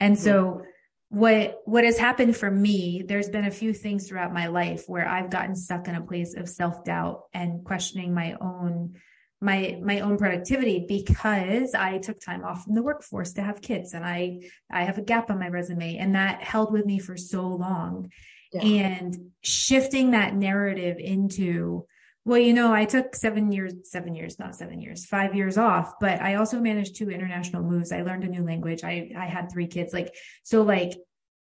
And 0.00 0.18
so 0.18 0.44
mm-hmm. 0.44 0.64
What 1.12 1.58
what 1.66 1.84
has 1.84 1.98
happened 1.98 2.34
for 2.34 2.50
me, 2.50 3.04
there's 3.06 3.28
been 3.28 3.44
a 3.44 3.50
few 3.50 3.74
things 3.74 4.08
throughout 4.08 4.32
my 4.32 4.46
life 4.46 4.84
where 4.86 5.06
I've 5.06 5.28
gotten 5.28 5.54
stuck 5.54 5.86
in 5.86 5.94
a 5.94 6.00
place 6.00 6.34
of 6.34 6.48
self-doubt 6.48 7.24
and 7.34 7.62
questioning 7.66 8.14
my 8.14 8.34
own 8.40 8.94
my 9.38 9.78
my 9.82 10.00
own 10.00 10.16
productivity 10.16 10.86
because 10.88 11.74
I 11.74 11.98
took 11.98 12.18
time 12.18 12.44
off 12.44 12.64
from 12.64 12.74
the 12.74 12.82
workforce 12.82 13.34
to 13.34 13.42
have 13.42 13.60
kids 13.60 13.92
and 13.92 14.06
I 14.06 14.40
I 14.70 14.84
have 14.84 14.96
a 14.96 15.02
gap 15.02 15.30
on 15.30 15.38
my 15.38 15.48
resume 15.48 15.98
and 15.98 16.14
that 16.14 16.42
held 16.42 16.72
with 16.72 16.86
me 16.86 16.98
for 16.98 17.18
so 17.18 17.46
long 17.46 18.10
yeah. 18.54 18.62
and 18.62 19.14
shifting 19.42 20.12
that 20.12 20.34
narrative 20.34 20.96
into 20.98 21.84
well 22.24 22.38
you 22.38 22.52
know 22.52 22.72
I 22.72 22.84
took 22.84 23.14
7 23.14 23.52
years 23.52 23.74
7 23.84 24.14
years 24.14 24.38
not 24.38 24.54
7 24.54 24.80
years 24.80 25.06
5 25.06 25.34
years 25.34 25.58
off 25.58 25.94
but 26.00 26.20
I 26.20 26.36
also 26.36 26.60
managed 26.60 26.96
two 26.96 27.10
international 27.10 27.62
moves. 27.62 27.92
I 27.92 28.02
learned 28.02 28.24
a 28.24 28.28
new 28.28 28.44
language. 28.44 28.84
I 28.84 29.10
I 29.16 29.26
had 29.26 29.50
3 29.50 29.66
kids. 29.66 29.92
Like 29.92 30.14
so 30.42 30.62
like 30.62 30.92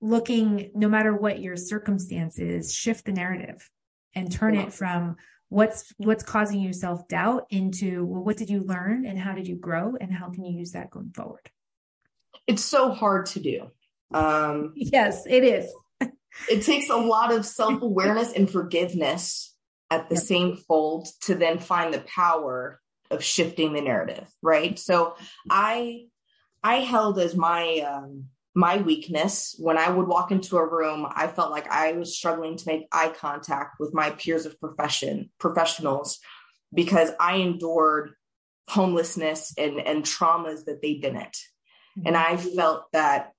looking 0.01 0.71
no 0.75 0.87
matter 0.87 1.15
what 1.15 1.39
your 1.39 1.55
circumstances 1.55 2.73
shift 2.73 3.05
the 3.05 3.11
narrative 3.11 3.69
and 4.13 4.31
turn 4.31 4.55
yeah. 4.55 4.63
it 4.63 4.73
from 4.73 5.15
what's 5.49 5.93
what's 5.97 6.23
causing 6.23 6.59
you 6.59 6.73
self-doubt 6.73 7.45
into 7.49 8.05
well 8.05 8.23
what 8.23 8.37
did 8.37 8.49
you 8.49 8.61
learn 8.61 9.05
and 9.05 9.17
how 9.17 9.33
did 9.33 9.47
you 9.47 9.55
grow 9.55 9.95
and 9.99 10.11
how 10.11 10.29
can 10.29 10.43
you 10.43 10.57
use 10.57 10.71
that 10.71 10.89
going 10.89 11.11
forward? 11.11 11.49
It's 12.45 12.63
so 12.63 12.91
hard 12.91 13.27
to 13.27 13.39
do. 13.39 13.71
Um 14.13 14.73
yes 14.75 15.25
it 15.27 15.43
is. 15.43 15.71
it 16.49 16.63
takes 16.63 16.89
a 16.89 16.95
lot 16.95 17.33
of 17.33 17.45
self-awareness 17.45 18.33
and 18.33 18.49
forgiveness 18.49 19.55
at 19.89 20.09
the 20.09 20.17
same 20.17 20.57
fold 20.57 21.07
to 21.21 21.35
then 21.35 21.59
find 21.59 21.93
the 21.93 22.01
power 22.01 22.79
of 23.09 23.23
shifting 23.23 23.73
the 23.73 23.81
narrative 23.81 24.27
right? 24.41 24.77
So 24.77 25.15
i 25.49 26.05
i 26.63 26.75
held 26.77 27.19
as 27.19 27.35
my 27.35 27.79
um 27.79 28.25
my 28.55 28.77
weakness. 28.77 29.55
When 29.59 29.77
i 29.77 29.89
would 29.89 30.07
walk 30.07 30.31
into 30.31 30.57
a 30.57 30.67
room 30.67 31.07
i 31.09 31.27
felt 31.27 31.51
like 31.51 31.69
i 31.69 31.93
was 31.93 32.17
struggling 32.17 32.57
to 32.57 32.67
make 32.67 32.87
eye 32.91 33.13
contact 33.17 33.79
with 33.79 33.93
my 33.93 34.09
peers 34.11 34.45
of 34.45 34.59
profession 34.59 35.29
professionals 35.39 36.19
because 36.73 37.11
i 37.19 37.35
endured 37.35 38.13
homelessness 38.69 39.53
and 39.57 39.79
and 39.79 40.03
traumas 40.03 40.65
that 40.65 40.81
they 40.81 40.95
didn't. 40.95 41.37
Mm-hmm. 41.97 42.07
and 42.07 42.17
i 42.17 42.35
felt 42.35 42.91
that 42.91 43.31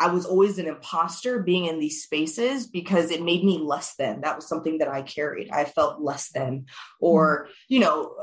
i 0.00 0.08
was 0.08 0.26
always 0.26 0.58
an 0.58 0.66
imposter 0.66 1.40
being 1.42 1.66
in 1.66 1.78
these 1.78 2.02
spaces 2.02 2.66
because 2.66 3.10
it 3.10 3.22
made 3.22 3.44
me 3.44 3.58
less 3.58 3.94
than. 3.96 4.20
That 4.20 4.36
was 4.36 4.48
something 4.48 4.78
that 4.78 4.88
i 4.88 5.02
carried. 5.02 5.50
I 5.50 5.64
felt 5.64 6.00
less 6.00 6.30
than 6.30 6.66
or 7.00 7.44
mm-hmm. 7.44 7.52
you 7.68 7.80
know 7.80 8.14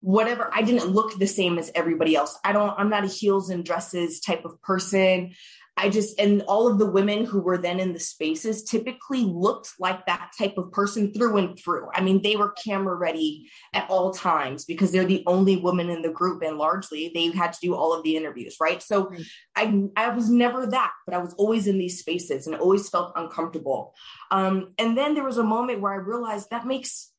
whatever. 0.00 0.50
I 0.52 0.62
didn't 0.62 0.90
look 0.90 1.16
the 1.16 1.28
same 1.28 1.58
as 1.58 1.70
everybody 1.74 2.16
else. 2.16 2.38
I 2.44 2.52
don't 2.52 2.74
i'm 2.78 2.90
not 2.90 3.04
a 3.04 3.08
heels 3.08 3.50
and 3.50 3.64
dresses 3.64 4.20
type 4.20 4.44
of 4.44 4.60
person 4.62 5.34
I 5.76 5.88
just, 5.88 6.20
and 6.20 6.42
all 6.42 6.68
of 6.70 6.78
the 6.78 6.90
women 6.90 7.24
who 7.24 7.40
were 7.40 7.58
then 7.58 7.80
in 7.80 7.92
the 7.92 7.98
spaces 7.98 8.62
typically 8.62 9.24
looked 9.24 9.72
like 9.80 10.06
that 10.06 10.32
type 10.38 10.58
of 10.58 10.70
person 10.70 11.12
through 11.12 11.38
and 11.38 11.58
through. 11.58 11.88
I 11.94 12.02
mean, 12.02 12.22
they 12.22 12.36
were 12.36 12.52
camera 12.52 12.94
ready 12.94 13.50
at 13.72 13.88
all 13.88 14.12
times 14.12 14.64
because 14.64 14.92
they're 14.92 15.04
the 15.04 15.24
only 15.26 15.56
woman 15.56 15.88
in 15.88 16.02
the 16.02 16.10
group. 16.10 16.42
And 16.42 16.58
largely 16.58 17.10
they 17.14 17.30
had 17.30 17.54
to 17.54 17.58
do 17.62 17.74
all 17.74 17.94
of 17.94 18.04
the 18.04 18.16
interviews, 18.16 18.56
right? 18.60 18.82
So. 18.82 19.10
I, 19.54 19.84
I 19.96 20.08
was 20.08 20.30
never 20.30 20.66
that, 20.66 20.92
but 21.04 21.14
I 21.14 21.18
was 21.18 21.34
always 21.34 21.66
in 21.66 21.76
these 21.76 21.98
spaces 21.98 22.46
and 22.46 22.56
always 22.56 22.88
felt 22.88 23.12
uncomfortable. 23.16 23.94
Um, 24.30 24.72
and 24.78 24.96
then 24.96 25.14
there 25.14 25.24
was 25.24 25.36
a 25.36 25.42
moment 25.42 25.82
where 25.82 25.92
I 25.92 25.96
realized 25.96 26.48
that 26.50 26.66
makes, 26.66 27.10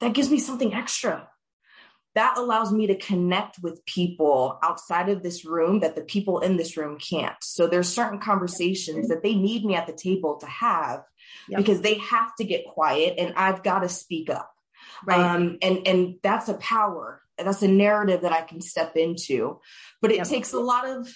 that 0.00 0.12
gives 0.12 0.30
me 0.30 0.38
something 0.38 0.72
extra 0.72 1.28
that 2.14 2.38
allows 2.38 2.72
me 2.72 2.86
to 2.86 2.96
connect 2.96 3.58
with 3.60 3.84
people 3.86 4.58
outside 4.62 5.08
of 5.08 5.22
this 5.22 5.44
room 5.44 5.80
that 5.80 5.96
the 5.96 6.02
people 6.02 6.38
in 6.40 6.56
this 6.56 6.76
room 6.76 6.98
can't. 6.98 7.34
So 7.42 7.66
there's 7.66 7.88
certain 7.88 8.20
conversations 8.20 9.08
that 9.08 9.22
they 9.22 9.34
need 9.34 9.64
me 9.64 9.74
at 9.74 9.86
the 9.86 9.92
table 9.92 10.36
to 10.36 10.46
have 10.46 11.02
yep. 11.48 11.58
because 11.58 11.80
they 11.80 11.94
have 11.94 12.34
to 12.36 12.44
get 12.44 12.66
quiet 12.66 13.14
and 13.18 13.34
I've 13.36 13.62
got 13.62 13.80
to 13.80 13.88
speak 13.88 14.30
up. 14.30 14.50
Right. 15.04 15.18
Um, 15.18 15.58
and 15.60 15.86
and 15.86 16.14
that's 16.22 16.48
a 16.48 16.54
power. 16.54 17.20
That's 17.36 17.62
a 17.62 17.68
narrative 17.68 18.22
that 18.22 18.32
I 18.32 18.42
can 18.42 18.60
step 18.60 18.96
into. 18.96 19.60
But 20.00 20.12
it 20.12 20.18
yep. 20.18 20.28
takes 20.28 20.52
a 20.52 20.60
lot 20.60 20.88
of 20.88 21.12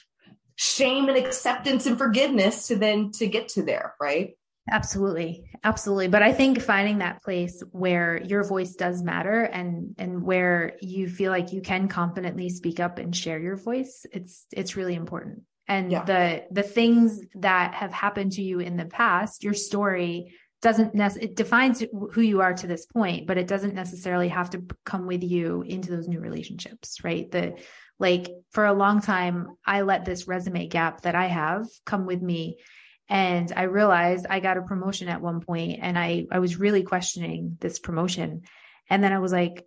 shame 0.57 1.09
and 1.09 1.17
acceptance 1.17 1.87
and 1.87 1.97
forgiveness 1.97 2.67
to 2.69 2.77
then 2.77 3.13
to 3.13 3.29
get 3.29 3.51
to 3.51 3.63
there, 3.63 3.95
right? 4.01 4.37
Absolutely. 4.71 5.51
Absolutely. 5.65 6.09
But 6.09 6.23
I 6.23 6.33
think 6.33 6.61
finding 6.61 6.99
that 6.99 7.23
place 7.23 7.63
where 7.71 8.23
your 8.23 8.45
voice 8.45 8.75
does 8.75 9.03
matter 9.03 9.43
and 9.43 9.95
and 9.99 10.23
where 10.23 10.77
you 10.81 11.09
feel 11.09 11.33
like 11.33 11.53
you 11.53 11.61
can 11.61 11.89
confidently 11.89 12.49
speak 12.49 12.81
up 12.81 12.99
and 12.99 13.15
share 13.15 13.39
your 13.39 13.57
voice, 13.57 14.07
it's 14.13 14.47
it's 14.53 14.77
really 14.77 14.95
important. 14.95 15.43
And 15.67 15.91
yeah. 15.91 16.05
the 16.05 16.45
the 16.51 16.63
things 16.63 17.21
that 17.37 17.75
have 17.75 17.93
happened 17.93 18.33
to 18.33 18.43
you 18.43 18.61
in 18.61 18.77
the 18.77 18.87
past, 18.87 19.43
your 19.43 19.55
story 19.55 20.35
doesn't 20.61 20.95
nec- 20.95 21.23
it 21.23 21.37
defines 21.37 21.85
who 22.13 22.21
you 22.21 22.41
are 22.41 22.55
to 22.55 22.67
this 22.67 22.87
point, 22.87 23.27
but 23.27 23.39
it 23.39 23.47
doesn't 23.47 23.75
necessarily 23.75 24.29
have 24.29 24.51
to 24.51 24.65
come 24.85 25.07
with 25.07 25.23
you 25.23 25.63
into 25.63 25.91
those 25.91 26.09
new 26.09 26.21
relationships, 26.21 27.05
right? 27.05 27.31
The 27.31 27.59
like 27.99 28.31
for 28.53 28.65
a 28.65 28.73
long 28.73 29.01
time, 29.01 29.49
I 29.65 29.83
let 29.83 30.05
this 30.05 30.29
resume 30.29 30.67
gap 30.67 31.03
that 31.03 31.15
I 31.15 31.27
have 31.27 31.67
come 31.85 32.07
with 32.07 32.23
me 32.23 32.59
and 33.09 33.53
I 33.57 33.63
realized 33.63 34.27
I 34.29 34.41
got 34.41 34.59
a 34.59 34.63
promotion 34.63 35.09
at 35.09 35.23
one 35.23 35.41
point 35.41 35.81
and 35.83 35.99
I, 35.99 36.27
I 36.31 36.41
was 36.41 36.59
really 36.59 36.83
questioning 36.83 37.57
this 37.61 37.79
promotion. 37.79 38.43
And 38.91 39.03
then 39.03 39.13
I 39.13 39.19
was 39.19 39.33
like, 39.33 39.67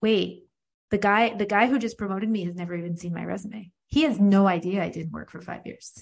wait, 0.00 0.44
the 0.90 0.98
guy, 0.98 1.34
the 1.34 1.46
guy 1.46 1.66
who 1.66 1.78
just 1.78 1.98
promoted 1.98 2.28
me 2.28 2.44
has 2.46 2.54
never 2.54 2.74
even 2.74 2.96
seen 2.96 3.12
my 3.12 3.24
resume. 3.24 3.70
He 3.88 4.02
has 4.02 4.18
no 4.18 4.46
idea 4.46 4.82
I 4.82 4.88
didn't 4.88 5.12
work 5.12 5.30
for 5.30 5.40
five 5.42 5.66
years. 5.66 5.92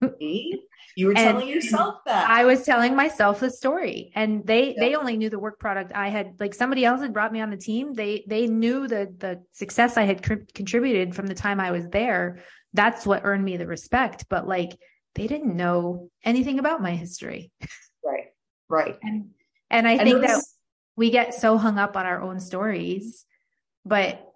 you 0.20 1.06
were 1.06 1.14
telling 1.14 1.48
yourself 1.48 1.96
that. 2.06 2.30
I 2.30 2.44
was 2.44 2.62
telling 2.64 2.94
myself 2.94 3.40
the 3.40 3.50
story. 3.50 4.12
And 4.14 4.46
they 4.46 4.76
they 4.78 4.94
only 4.94 5.16
knew 5.16 5.30
the 5.30 5.38
work 5.38 5.58
product 5.58 5.92
I 5.92 6.08
had 6.08 6.34
like 6.38 6.54
somebody 6.54 6.84
else 6.84 7.00
had 7.00 7.12
brought 7.12 7.32
me 7.32 7.40
on 7.40 7.50
the 7.50 7.56
team. 7.56 7.94
They 7.94 8.24
they 8.28 8.46
knew 8.46 8.86
the 8.86 9.12
the 9.18 9.42
success 9.50 9.96
I 9.96 10.04
had 10.04 10.22
cr- 10.22 10.44
contributed 10.54 11.16
from 11.16 11.26
the 11.26 11.34
time 11.34 11.58
I 11.58 11.72
was 11.72 11.88
there. 11.88 12.38
That's 12.74 13.04
what 13.06 13.22
earned 13.24 13.44
me 13.44 13.56
the 13.56 13.66
respect, 13.66 14.26
but 14.28 14.46
like 14.46 14.78
they 15.14 15.26
didn't 15.26 15.56
know 15.56 16.10
anything 16.24 16.58
about 16.58 16.82
my 16.82 16.94
history. 16.94 17.50
Right. 18.04 18.26
Right. 18.68 18.98
And 19.02 19.30
and 19.70 19.86
I 19.86 19.92
and 19.92 20.02
think 20.02 20.22
was, 20.22 20.30
that 20.30 20.44
we 20.96 21.10
get 21.10 21.34
so 21.34 21.58
hung 21.58 21.78
up 21.78 21.96
on 21.96 22.06
our 22.06 22.20
own 22.20 22.40
stories, 22.40 23.24
but 23.84 24.32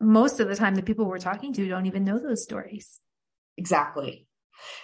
most 0.00 0.40
of 0.40 0.48
the 0.48 0.56
time 0.56 0.74
the 0.74 0.82
people 0.82 1.06
we're 1.06 1.18
talking 1.18 1.52
to 1.54 1.68
don't 1.68 1.86
even 1.86 2.04
know 2.04 2.18
those 2.18 2.42
stories. 2.42 3.00
Exactly. 3.56 4.26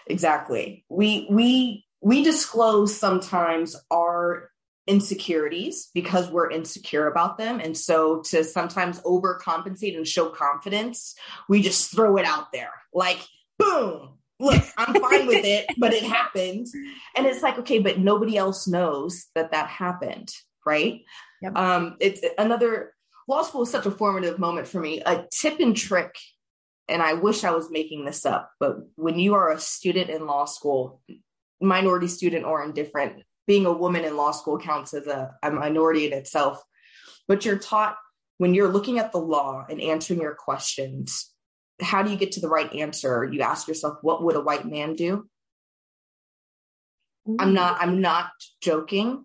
Exactly. 0.07 0.85
We 0.89 1.27
we 1.31 1.85
we 2.01 2.25
disclose 2.25 2.97
sometimes 2.97 3.77
our 3.91 4.51
insecurities 4.87 5.91
because 5.95 6.31
we're 6.31 6.51
insecure 6.51 7.07
about 7.07 7.39
them. 7.39 7.61
And 7.61 7.77
so 7.77 8.23
to 8.23 8.43
sometimes 8.43 9.01
overcompensate 9.03 9.97
and 9.97 10.07
show 10.07 10.31
confidence, 10.31 11.15
we 11.49 11.63
just 11.63 11.95
throw 11.95 12.17
it 12.17 12.25
out 12.25 12.51
there. 12.53 12.73
Like, 12.93 13.21
boom, 13.59 14.19
look, 14.41 14.63
I'm 14.77 14.95
fine 14.95 15.27
with 15.27 15.45
it, 15.45 15.67
but 15.79 15.93
it 15.93 16.03
happened. 16.03 16.67
And 17.17 17.27
it's 17.27 17.43
like, 17.43 17.59
okay, 17.59 17.79
but 17.79 17.99
nobody 17.99 18.37
else 18.37 18.67
knows 18.67 19.27
that 19.35 19.53
that 19.53 19.69
happened, 19.69 20.33
right? 20.67 21.03
Yep. 21.43 21.57
Um, 21.57 21.97
it's 22.01 22.23
another 22.39 22.95
law 23.29 23.43
school 23.43 23.63
is 23.63 23.71
such 23.71 23.87
a 23.87 23.91
formative 23.91 24.39
moment 24.39 24.67
for 24.67 24.81
me. 24.81 25.03
A 25.05 25.25
tip 25.31 25.61
and 25.61 25.77
trick, 25.77 26.17
and 26.89 27.03
I 27.03 27.15
wish 27.15 27.45
I 27.45 27.53
was 27.53 27.71
making 27.71 28.05
this 28.05 28.27
up, 28.27 28.51
but 28.59 28.79
when 28.97 29.19
you 29.19 29.35
are 29.35 29.53
a 29.53 29.61
student 29.61 30.11
in 30.11 30.27
law 30.27 30.47
school, 30.47 31.01
minority 31.61 32.09
student 32.09 32.45
or 32.45 32.65
indifferent, 32.65 33.23
being 33.47 33.67
a 33.67 33.73
woman 33.73 34.05
in 34.05 34.17
law 34.17 34.31
school 34.31 34.59
counts 34.59 34.95
as 34.95 35.07
a, 35.07 35.35
a 35.43 35.51
minority 35.51 36.07
in 36.07 36.13
itself. 36.13 36.63
But 37.29 37.45
you're 37.45 37.59
taught 37.59 37.97
when 38.39 38.55
you're 38.55 38.73
looking 38.73 38.99
at 38.99 39.13
the 39.13 39.19
law 39.19 39.67
and 39.69 39.81
answering 39.81 40.21
your 40.21 40.35
questions 40.35 41.31
how 41.81 42.03
do 42.03 42.11
you 42.11 42.17
get 42.17 42.33
to 42.33 42.41
the 42.41 42.49
right 42.49 42.73
answer? 42.75 43.25
You 43.25 43.41
ask 43.41 43.69
yourself, 43.69 43.99
what 44.03 44.23
would 44.23 44.37
a 44.37 44.41
white 44.41 44.67
man 44.67 44.95
do? 44.95 45.29
Mm-hmm. 47.29 47.37
I'm 47.41 47.55
not, 47.55 47.79
I'm 47.81 48.01
not 48.01 48.31
joking 48.63 49.25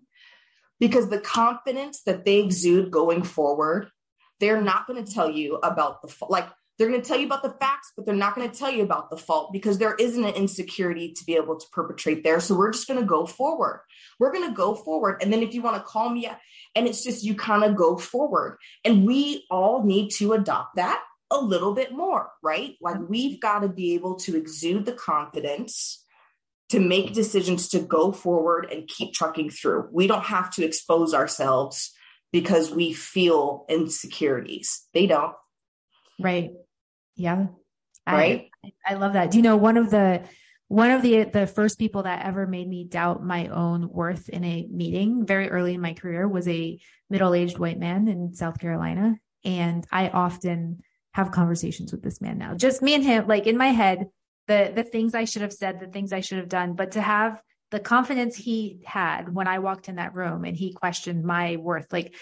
because 0.80 1.08
the 1.08 1.20
confidence 1.20 2.02
that 2.02 2.24
they 2.24 2.40
exude 2.40 2.90
going 2.90 3.22
forward, 3.22 3.90
they're 4.40 4.60
not 4.60 4.86
going 4.86 5.02
to 5.04 5.10
tell 5.10 5.30
you 5.30 5.56
about 5.56 6.02
the 6.02 6.14
like 6.28 6.48
they're 6.78 6.88
going 6.88 7.00
to 7.00 7.08
tell 7.08 7.18
you 7.18 7.26
about 7.26 7.42
the 7.42 7.54
facts, 7.58 7.92
but 7.96 8.04
they're 8.04 8.14
not 8.14 8.34
going 8.34 8.50
to 8.50 8.56
tell 8.56 8.70
you 8.70 8.82
about 8.82 9.08
the 9.08 9.16
fault 9.16 9.50
because 9.52 9.78
there 9.78 9.94
isn't 9.94 10.24
an 10.24 10.34
insecurity 10.34 11.12
to 11.14 11.24
be 11.24 11.34
able 11.34 11.56
to 11.56 11.66
perpetrate 11.72 12.22
there. 12.22 12.38
So 12.38 12.54
we're 12.54 12.72
just 12.72 12.86
going 12.86 13.00
to 13.00 13.06
go 13.06 13.24
forward. 13.24 13.82
We're 14.18 14.32
going 14.32 14.46
to 14.46 14.54
go 14.54 14.74
forward. 14.74 15.22
And 15.22 15.32
then 15.32 15.42
if 15.42 15.54
you 15.54 15.62
want 15.62 15.76
to 15.76 15.82
call 15.82 16.10
me, 16.10 16.28
and 16.74 16.86
it's 16.86 17.02
just 17.02 17.24
you 17.24 17.34
kind 17.34 17.64
of 17.64 17.76
go 17.76 17.96
forward. 17.96 18.58
And 18.84 19.06
we 19.06 19.46
all 19.50 19.84
need 19.84 20.10
to 20.16 20.34
adopt 20.34 20.76
that 20.76 21.02
a 21.30 21.38
little 21.38 21.74
bit 21.74 21.92
more, 21.92 22.30
right? 22.42 22.76
Like 22.80 22.96
mm-hmm. 22.96 23.10
we've 23.10 23.40
got 23.40 23.60
to 23.60 23.68
be 23.68 23.94
able 23.94 24.16
to 24.20 24.36
exude 24.36 24.84
the 24.84 24.92
confidence 24.92 26.04
to 26.68 26.80
make 26.80 27.12
decisions 27.12 27.68
to 27.68 27.78
go 27.78 28.12
forward 28.12 28.68
and 28.70 28.88
keep 28.88 29.12
trucking 29.12 29.50
through. 29.50 29.88
We 29.92 30.06
don't 30.06 30.24
have 30.24 30.50
to 30.54 30.64
expose 30.64 31.14
ourselves 31.14 31.92
because 32.32 32.70
we 32.70 32.92
feel 32.92 33.64
insecurities. 33.68 34.86
They 34.92 35.06
don't. 35.06 35.34
Right. 36.18 36.50
Yeah. 37.14 37.46
Right. 38.06 38.50
I, 38.64 38.72
I 38.86 38.94
love 38.94 39.14
that. 39.14 39.30
Do 39.30 39.38
you 39.38 39.42
know 39.42 39.56
one 39.56 39.76
of 39.76 39.90
the 39.90 40.22
one 40.68 40.90
of 40.90 41.02
the 41.02 41.24
the 41.24 41.46
first 41.46 41.78
people 41.78 42.04
that 42.04 42.24
ever 42.24 42.46
made 42.46 42.68
me 42.68 42.84
doubt 42.84 43.24
my 43.24 43.48
own 43.48 43.88
worth 43.88 44.28
in 44.28 44.44
a 44.44 44.66
meeting 44.70 45.26
very 45.26 45.48
early 45.48 45.74
in 45.74 45.80
my 45.80 45.92
career 45.92 46.26
was 46.26 46.48
a 46.48 46.78
middle-aged 47.08 47.58
white 47.58 47.78
man 47.78 48.08
in 48.08 48.34
South 48.34 48.58
Carolina 48.58 49.16
and 49.44 49.86
I 49.92 50.08
often 50.08 50.82
have 51.16 51.32
conversations 51.32 51.92
with 51.92 52.02
this 52.02 52.20
man 52.20 52.36
now. 52.36 52.54
Just 52.54 52.82
me 52.82 52.94
and 52.94 53.02
him, 53.02 53.26
like 53.26 53.46
in 53.46 53.56
my 53.56 53.68
head, 53.68 54.10
the 54.48 54.70
the 54.74 54.84
things 54.84 55.14
I 55.14 55.24
should 55.24 55.40
have 55.40 55.52
said, 55.52 55.80
the 55.80 55.86
things 55.86 56.12
I 56.12 56.20
should 56.20 56.36
have 56.36 56.50
done, 56.50 56.74
but 56.74 56.92
to 56.92 57.00
have 57.00 57.40
the 57.70 57.80
confidence 57.80 58.36
he 58.36 58.80
had 58.84 59.34
when 59.34 59.48
I 59.48 59.60
walked 59.60 59.88
in 59.88 59.96
that 59.96 60.14
room 60.14 60.44
and 60.44 60.54
he 60.54 60.74
questioned 60.74 61.24
my 61.24 61.56
worth, 61.56 61.90
like 61.90 62.14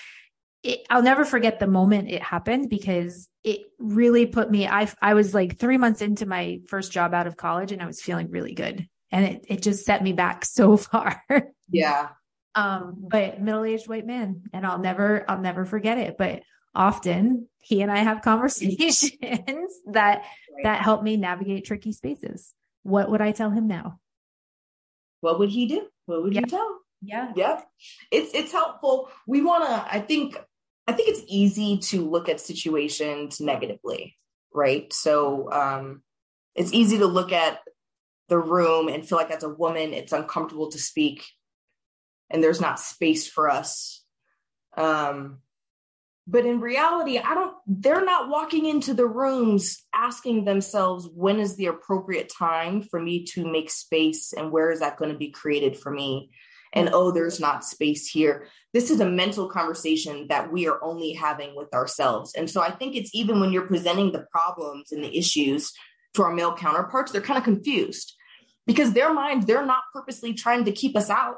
it, 0.63 0.87
I'll 0.89 1.03
never 1.03 1.25
forget 1.25 1.59
the 1.59 1.67
moment 1.67 2.09
it 2.09 2.23
happened 2.23 2.71
because 2.71 3.29
it 3.43 3.63
really 3.81 4.27
put 4.27 4.49
me. 4.49 4.69
I 4.69 4.89
I 5.03 5.15
was 5.15 5.35
like 5.35 5.59
three 5.59 5.77
months 5.77 6.01
into 6.01 6.25
my 6.25 6.61
first 6.69 6.93
job 6.93 7.15
out 7.15 7.27
of 7.27 7.37
college 7.37 7.73
and 7.73 7.83
I 7.83 7.87
was 7.87 8.01
feeling 8.01 8.31
really 8.31 8.55
good, 8.55 8.89
and 9.11 9.25
it 9.25 9.45
it 9.49 9.63
just 9.63 9.85
set 9.85 10.05
me 10.05 10.13
back 10.13 10.45
so 10.59 10.77
far. 10.77 11.21
Yeah. 11.69 12.11
Um, 12.55 12.95
but 13.11 13.41
middle 13.41 13.65
aged 13.65 13.89
white 13.89 14.07
man, 14.07 14.43
and 14.53 14.65
I'll 14.65 14.79
never 14.79 15.25
I'll 15.29 15.41
never 15.41 15.65
forget 15.65 15.99
it. 15.99 16.15
But 16.17 16.45
often 16.75 17.49
he 17.61 17.83
and 17.83 17.91
I 17.91 17.99
have 17.99 18.23
conversations 18.23 19.11
that 19.87 20.19
right. 20.19 20.63
that 20.63 20.83
help 20.83 21.03
me 21.03 21.17
navigate 21.17 21.65
tricky 21.65 21.93
spaces. 21.93 22.53
What 22.83 23.11
would 23.11 23.21
I 23.21 23.33
tell 23.33 23.51
him 23.51 23.67
now? 23.67 24.01
What 25.21 25.39
would 25.39 25.51
he 25.51 25.67
do? 25.67 25.87
What 26.07 26.23
would 26.23 26.35
yeah. 26.35 26.41
you 26.41 26.47
tell? 26.47 26.79
Yeah. 27.01 27.33
Yeah. 27.35 27.61
It's 28.11 28.35
it's 28.35 28.53
helpful. 28.53 29.11
We 29.27 29.43
want 29.43 29.65
to 29.65 29.95
I 29.95 30.01
think 30.01 30.37
I 30.87 30.93
think 30.93 31.09
it's 31.09 31.23
easy 31.27 31.79
to 31.79 32.09
look 32.09 32.29
at 32.29 32.41
situations 32.41 33.41
negatively, 33.41 34.17
right? 34.53 34.93
So 34.93 35.51
um 35.51 36.03
it's 36.55 36.73
easy 36.73 36.99
to 36.99 37.07
look 37.07 37.33
at 37.33 37.61
the 38.29 38.39
room 38.39 38.89
and 38.89 39.07
feel 39.07 39.19
like 39.19 39.31
as 39.31 39.43
a 39.43 39.49
woman 39.49 39.93
it's 39.93 40.13
uncomfortable 40.13 40.71
to 40.71 40.79
speak 40.79 41.25
and 42.31 42.43
there's 42.43 42.61
not 42.61 42.81
space 42.81 43.29
for 43.29 43.49
us. 43.49 44.03
Um 44.77 45.39
but 46.27 46.47
in 46.47 46.61
reality, 46.61 47.19
I 47.19 47.35
don't, 47.35 47.55
they're 47.67 48.05
not 48.05 48.31
walking 48.31 48.65
into 48.65 48.95
the 48.95 49.07
rooms 49.07 49.83
asking 49.95 50.45
themselves, 50.45 51.09
when 51.13 51.39
is 51.39 51.57
the 51.57 51.67
appropriate 51.67 52.33
time 52.37 52.83
for 52.83 53.01
me 53.01 53.25
to 53.35 53.47
make 53.47 53.71
space 53.71 54.33
and 54.33 54.51
where 54.51 54.71
is 54.71 54.81
that 54.81 54.97
going 54.97 55.13
to 55.13 55.19
be 55.19 55.31
created 55.31 55.77
for 55.79 55.93
me? 55.93 56.31
And 56.73 56.91
oh, 56.93 57.13
there's 57.13 57.39
not 57.39 57.65
space 57.65 58.09
here. 58.09 58.49
This 58.73 58.91
is 58.91 59.01
a 59.01 59.09
mental 59.09 59.49
conversation 59.49 60.27
that 60.29 60.51
we 60.51 60.67
are 60.67 60.83
only 60.83 61.13
having 61.13 61.55
with 61.55 61.73
ourselves. 61.75 62.33
And 62.35 62.51
so 62.51 62.61
I 62.61 62.71
think 62.71 62.97
it's 62.97 63.15
even 63.15 63.39
when 63.39 63.53
you're 63.53 63.67
presenting 63.67 64.11
the 64.11 64.27
problems 64.33 64.93
and 64.93 65.05
the 65.05 65.17
issues 65.17 65.73
to 66.15 66.23
our 66.23 66.33
male 66.33 66.57
counterparts, 66.57 67.13
they're 67.13 67.21
kind 67.21 67.39
of 67.39 67.45
confused 67.45 68.15
because 68.67 68.93
their 68.93 69.13
mind, 69.13 69.47
they're 69.47 69.67
not 69.67 69.85
purposely 69.93 70.33
trying 70.33 70.65
to 70.65 70.73
keep 70.73 70.97
us 70.97 71.11
out. 71.11 71.37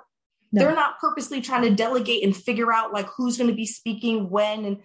No. 0.57 0.63
They're 0.63 0.75
not 0.75 0.99
purposely 0.99 1.41
trying 1.41 1.63
to 1.63 1.71
delegate 1.71 2.25
and 2.25 2.37
figure 2.37 2.73
out 2.73 2.93
like 2.93 3.07
who's 3.17 3.37
going 3.37 3.51
to 3.51 3.57
be 3.57 3.67
speaking 3.67 4.29
when 4.29 4.65
and 4.65 4.79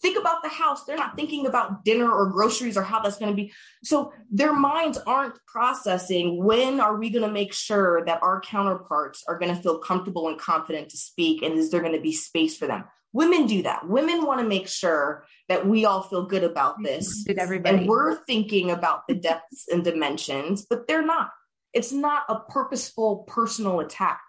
think 0.00 0.18
about 0.18 0.42
the 0.42 0.48
house. 0.48 0.84
They're 0.84 0.96
not 0.96 1.16
thinking 1.16 1.46
about 1.46 1.84
dinner 1.84 2.10
or 2.10 2.30
groceries 2.30 2.76
or 2.76 2.82
how 2.82 3.00
that's 3.00 3.18
going 3.18 3.32
to 3.32 3.36
be. 3.36 3.52
So 3.82 4.12
their 4.30 4.52
minds 4.52 4.98
aren't 4.98 5.38
processing 5.46 6.44
when 6.44 6.78
are 6.78 6.96
we 6.96 7.10
going 7.10 7.26
to 7.26 7.32
make 7.32 7.52
sure 7.52 8.04
that 8.04 8.22
our 8.22 8.40
counterparts 8.40 9.24
are 9.26 9.38
going 9.38 9.54
to 9.54 9.60
feel 9.60 9.78
comfortable 9.78 10.28
and 10.28 10.38
confident 10.38 10.90
to 10.90 10.96
speak 10.96 11.42
and 11.42 11.58
is 11.58 11.70
there 11.70 11.80
going 11.80 11.94
to 11.94 12.00
be 12.00 12.12
space 12.12 12.56
for 12.56 12.66
them? 12.66 12.84
women 13.14 13.46
do 13.46 13.62
that. 13.62 13.88
Women 13.88 14.26
want 14.26 14.40
to 14.40 14.46
make 14.46 14.68
sure 14.68 15.24
that 15.48 15.66
we 15.66 15.86
all 15.86 16.02
feel 16.02 16.26
good 16.26 16.44
about 16.44 16.82
this. 16.82 17.24
Everybody. 17.38 17.78
And 17.78 17.88
we're 17.88 18.16
thinking 18.26 18.70
about 18.70 19.06
the 19.08 19.14
depths 19.14 19.66
and 19.72 19.82
dimensions, 19.82 20.66
but 20.68 20.86
they're 20.86 21.06
not. 21.06 21.30
It's 21.72 21.92
not 21.92 22.24
a 22.28 22.40
purposeful 22.40 23.24
personal 23.26 23.80
attack, 23.80 24.20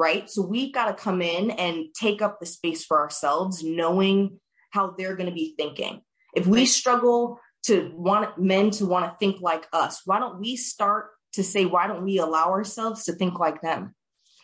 right? 0.00 0.30
So 0.30 0.40
we've 0.40 0.72
got 0.72 0.86
to 0.86 0.94
come 0.94 1.20
in 1.20 1.50
and 1.50 1.94
take 1.94 2.22
up 2.22 2.40
the 2.40 2.46
space 2.46 2.86
for 2.86 2.98
ourselves, 2.98 3.62
knowing 3.62 4.40
how 4.70 4.94
they're 4.96 5.14
going 5.14 5.28
to 5.28 5.34
be 5.34 5.54
thinking. 5.58 6.00
If 6.34 6.46
we 6.46 6.64
struggle 6.64 7.38
to 7.64 7.92
want 7.94 8.38
men 8.38 8.70
to 8.70 8.86
want 8.86 9.04
to 9.04 9.16
think 9.18 9.42
like 9.42 9.66
us, 9.74 10.00
why 10.06 10.18
don't 10.18 10.40
we 10.40 10.56
start 10.56 11.10
to 11.34 11.44
say, 11.44 11.66
why 11.66 11.86
don't 11.86 12.02
we 12.02 12.16
allow 12.18 12.50
ourselves 12.50 13.04
to 13.04 13.12
think 13.12 13.38
like 13.38 13.60
them? 13.60 13.94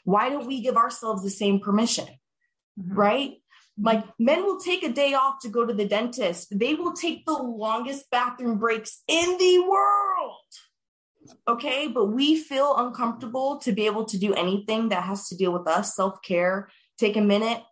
Why 0.04 0.28
don't 0.28 0.46
we 0.46 0.60
give 0.60 0.76
ourselves 0.76 1.22
the 1.22 1.30
same 1.30 1.58
permission? 1.60 2.06
Mm-hmm. 2.78 2.94
Right? 2.94 3.32
Like 3.80 4.04
men 4.18 4.44
will 4.44 4.60
take 4.60 4.82
a 4.82 4.92
day 4.92 5.14
off 5.14 5.36
to 5.40 5.48
go 5.48 5.64
to 5.64 5.72
the 5.72 5.88
dentist. 5.88 6.48
They 6.50 6.74
will 6.74 6.92
take 6.92 7.24
the 7.24 7.32
longest 7.32 8.10
bathroom 8.10 8.58
breaks 8.58 9.02
in 9.08 9.38
the 9.38 9.60
world. 9.60 10.52
Okay. 11.48 11.88
But 11.88 12.06
we 12.06 12.36
feel 12.36 12.76
uncomfortable 12.76 13.58
to 13.58 13.72
be 13.72 13.86
able 13.86 14.04
to 14.06 14.18
do 14.18 14.34
anything 14.34 14.90
that 14.90 15.04
has 15.04 15.28
to 15.28 15.36
deal 15.36 15.52
with 15.52 15.66
us, 15.66 15.94
self 15.94 16.22
care, 16.22 16.68
take 16.98 17.16
a 17.16 17.20
minute, 17.20 17.62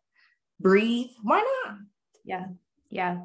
breathe. 0.61 1.11
Why 1.23 1.41
not? 1.41 1.77
Yeah. 2.25 2.47
Yeah. 2.91 3.19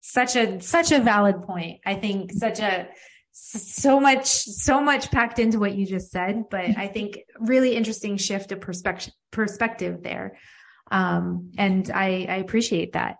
Such 0.00 0.36
a, 0.36 0.60
such 0.60 0.92
a 0.92 1.00
valid 1.00 1.42
point. 1.42 1.80
I 1.84 1.94
think 1.94 2.32
such 2.32 2.60
a, 2.60 2.88
so 3.30 4.00
much 4.00 4.26
so 4.26 4.80
much 4.80 5.12
packed 5.12 5.38
into 5.38 5.60
what 5.60 5.72
you 5.72 5.86
just 5.86 6.10
said 6.10 6.42
but 6.50 6.76
i 6.76 6.88
think 6.88 7.20
really 7.38 7.76
interesting 7.76 8.16
shift 8.16 8.50
of 8.50 8.60
perspective 8.60 9.14
perspective 9.30 10.02
there 10.02 10.36
um, 10.90 11.52
and 11.58 11.90
I, 11.90 12.26
I 12.28 12.36
appreciate 12.36 12.92
that. 12.92 13.16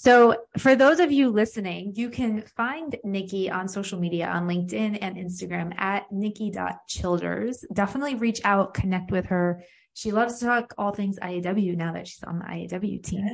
So 0.00 0.36
for 0.56 0.76
those 0.76 1.00
of 1.00 1.10
you 1.10 1.28
listening, 1.28 1.94
you 1.96 2.08
can 2.08 2.42
find 2.42 2.94
Nikki 3.02 3.50
on 3.50 3.66
social 3.66 3.98
media 3.98 4.28
on 4.28 4.46
LinkedIn 4.46 4.96
and 5.02 5.16
Instagram 5.16 5.76
at 5.76 6.12
nikki.childers. 6.12 7.64
Definitely 7.72 8.14
reach 8.14 8.40
out, 8.44 8.74
connect 8.74 9.10
with 9.10 9.26
her. 9.26 9.64
She 9.94 10.12
loves 10.12 10.38
to 10.38 10.44
talk 10.44 10.72
all 10.78 10.92
things 10.92 11.18
IAW 11.18 11.76
now 11.76 11.94
that 11.94 12.06
she's 12.06 12.22
on 12.22 12.38
the 12.38 12.44
IAW 12.44 13.02
team. 13.02 13.28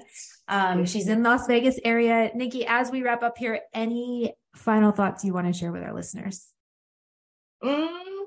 Um, 0.49 0.87
she's 0.87 1.07
in 1.07 1.23
Las 1.23 1.47
Vegas 1.47 1.79
area. 1.85 2.31
Nikki, 2.35 2.65
as 2.67 2.91
we 2.91 3.03
wrap 3.03 3.23
up 3.23 3.37
here, 3.37 3.61
any 3.75 4.33
final 4.55 4.91
thoughts 4.91 5.23
you 5.23 5.35
want 5.35 5.47
to 5.47 5.53
share 5.53 5.71
with 5.71 5.83
our 5.83 5.95
listeners? 5.95 6.49
Mm, 7.63 8.23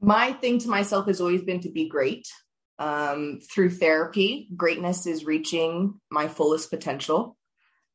my 0.00 0.32
thing 0.32 0.58
to 0.58 0.68
myself 0.68 1.06
has 1.06 1.20
always 1.20 1.42
been 1.44 1.60
to 1.60 1.70
be 1.70 1.88
great 1.88 2.26
um, 2.80 3.38
through 3.40 3.70
therapy, 3.70 4.48
greatness 4.56 5.06
is 5.06 5.24
reaching 5.24 6.00
my 6.10 6.26
fullest 6.26 6.68
potential. 6.68 7.36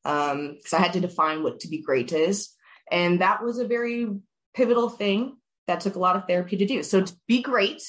Because 0.08 0.74
um, 0.74 0.80
I 0.80 0.82
had 0.82 0.94
to 0.94 1.02
define 1.02 1.44
what 1.44 1.60
to 1.62 1.68
be 1.68 1.82
great 1.82 2.14
is. 2.14 2.54
And 2.90 3.20
that 3.20 3.44
was 3.44 3.60
a 3.60 3.68
very 3.68 4.08
pivotal 4.54 4.90
thing 4.90 5.36
that 5.68 5.82
took 5.82 5.96
a 5.96 6.00
lot 6.00 6.16
of 6.16 6.26
therapy 6.28 6.56
to 6.58 6.66
do. 6.66 6.82
So 6.82 7.02
to 7.02 7.14
be 7.28 7.42
great 7.42 7.84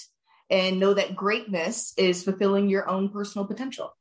and 0.50 0.80
know 0.80 0.94
that 0.94 1.14
greatness 1.14 1.94
is 1.96 2.24
fulfilling 2.24 2.68
your 2.68 2.88
own 2.88 3.10
personal 3.10 3.46
potential. 3.46 3.94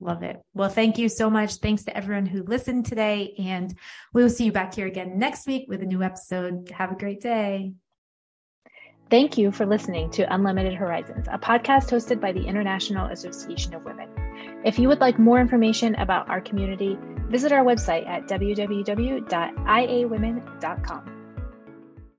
Love 0.00 0.24
it. 0.24 0.40
Well, 0.52 0.68
thank 0.68 0.98
you 0.98 1.08
so 1.08 1.30
much. 1.30 1.54
Thanks 1.54 1.84
to 1.84 1.96
everyone 1.96 2.26
who 2.26 2.42
listened 2.42 2.86
today. 2.86 3.34
And 3.38 3.72
we 4.12 4.22
will 4.22 4.30
see 4.30 4.44
you 4.44 4.52
back 4.52 4.74
here 4.74 4.86
again 4.86 5.18
next 5.18 5.46
week 5.46 5.66
with 5.68 5.82
a 5.82 5.86
new 5.86 6.02
episode. 6.02 6.70
Have 6.70 6.90
a 6.90 6.96
great 6.96 7.20
day. 7.20 7.74
Thank 9.10 9.38
you 9.38 9.52
for 9.52 9.64
listening 9.64 10.10
to 10.12 10.34
Unlimited 10.34 10.74
Horizons, 10.74 11.28
a 11.30 11.38
podcast 11.38 11.90
hosted 11.90 12.20
by 12.20 12.32
the 12.32 12.44
International 12.44 13.06
Association 13.06 13.74
of 13.74 13.84
Women. 13.84 14.13
If 14.64 14.78
you 14.78 14.88
would 14.88 15.00
like 15.00 15.18
more 15.18 15.38
information 15.40 15.94
about 15.96 16.30
our 16.30 16.40
community, 16.40 16.96
visit 17.28 17.52
our 17.52 17.62
website 17.62 18.08
at 18.08 18.26
www.iawomen.com. 18.26 21.23